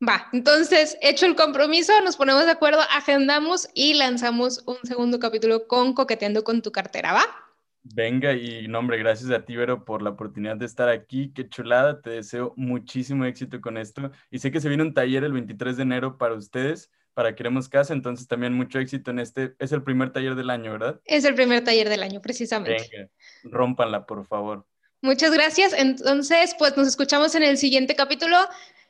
Va, 0.07 0.29
entonces, 0.33 0.97
hecho 1.03 1.27
el 1.27 1.37
compromiso, 1.37 1.93
nos 2.03 2.17
ponemos 2.17 2.47
de 2.47 2.53
acuerdo, 2.53 2.81
agendamos 2.91 3.69
y 3.75 3.93
lanzamos 3.93 4.63
un 4.67 4.79
segundo 4.85 5.19
capítulo 5.19 5.67
con 5.67 5.93
Coqueteando 5.93 6.43
con 6.43 6.63
tu 6.63 6.73
cartera, 6.73 7.13
¿va? 7.13 7.46
Venga, 7.95 8.33
y 8.33 8.67
nombre, 8.69 8.99
gracias 8.99 9.31
a 9.31 9.45
ti, 9.45 9.55
Vero, 9.55 9.85
por 9.85 10.03
la 10.03 10.11
oportunidad 10.11 10.57
de 10.57 10.67
estar 10.67 10.89
aquí. 10.89 11.33
Qué 11.33 11.49
chulada, 11.49 12.01
te 12.01 12.11
deseo 12.11 12.53
muchísimo 12.57 13.25
éxito 13.25 13.61
con 13.61 13.77
esto. 13.77 14.11
Y 14.31 14.39
sé 14.39 14.51
que 14.51 14.61
se 14.61 14.69
viene 14.69 14.83
un 14.83 14.95
taller 14.95 15.25
el 15.25 15.33
23 15.33 15.77
de 15.77 15.83
enero 15.83 16.19
para 16.19 16.35
ustedes, 16.35 16.91
para 17.15 17.35
Queremos 17.35 17.69
Casa, 17.69 17.93
entonces 17.93 18.27
también 18.27 18.55
mucho 18.55 18.79
éxito 18.79 19.11
en 19.11 19.21
este. 19.21 19.55
Es 19.59 19.73
el 19.73 19.83
primer 19.83 20.13
taller 20.13 20.35
del 20.35 20.51
año, 20.51 20.73
¿verdad? 20.73 21.01
Es 21.05 21.25
el 21.25 21.35
primer 21.35 21.63
taller 21.63 21.89
del 21.89 22.03
año, 22.03 22.21
precisamente. 22.21 22.89
Venga, 22.91 23.11
rómpanla, 23.45 24.05
por 24.05 24.27
favor. 24.27 24.67
Muchas 25.01 25.33
gracias. 25.33 25.73
Entonces, 25.73 26.55
pues 26.59 26.77
nos 26.77 26.89
escuchamos 26.89 27.35
en 27.35 27.45
el 27.45 27.57
siguiente 27.57 27.95
capítulo. 27.95 28.37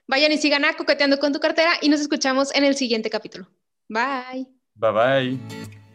Vayan 0.07 0.33
y 0.33 0.39
sigan 0.39 0.65
a 0.65 0.75
Coqueteando 0.75 1.19
con 1.19 1.33
tu 1.33 1.41
cartera 1.41 1.73
y 1.83 1.89
nos 1.89 2.01
escuchamos 2.01 2.55
en 2.55 2.65
el 2.65 2.77
siguiente 2.77 3.11
capítulo. 3.11 3.49
Bye. 3.89 4.47
Bye 4.75 4.93
bye. 4.93 5.86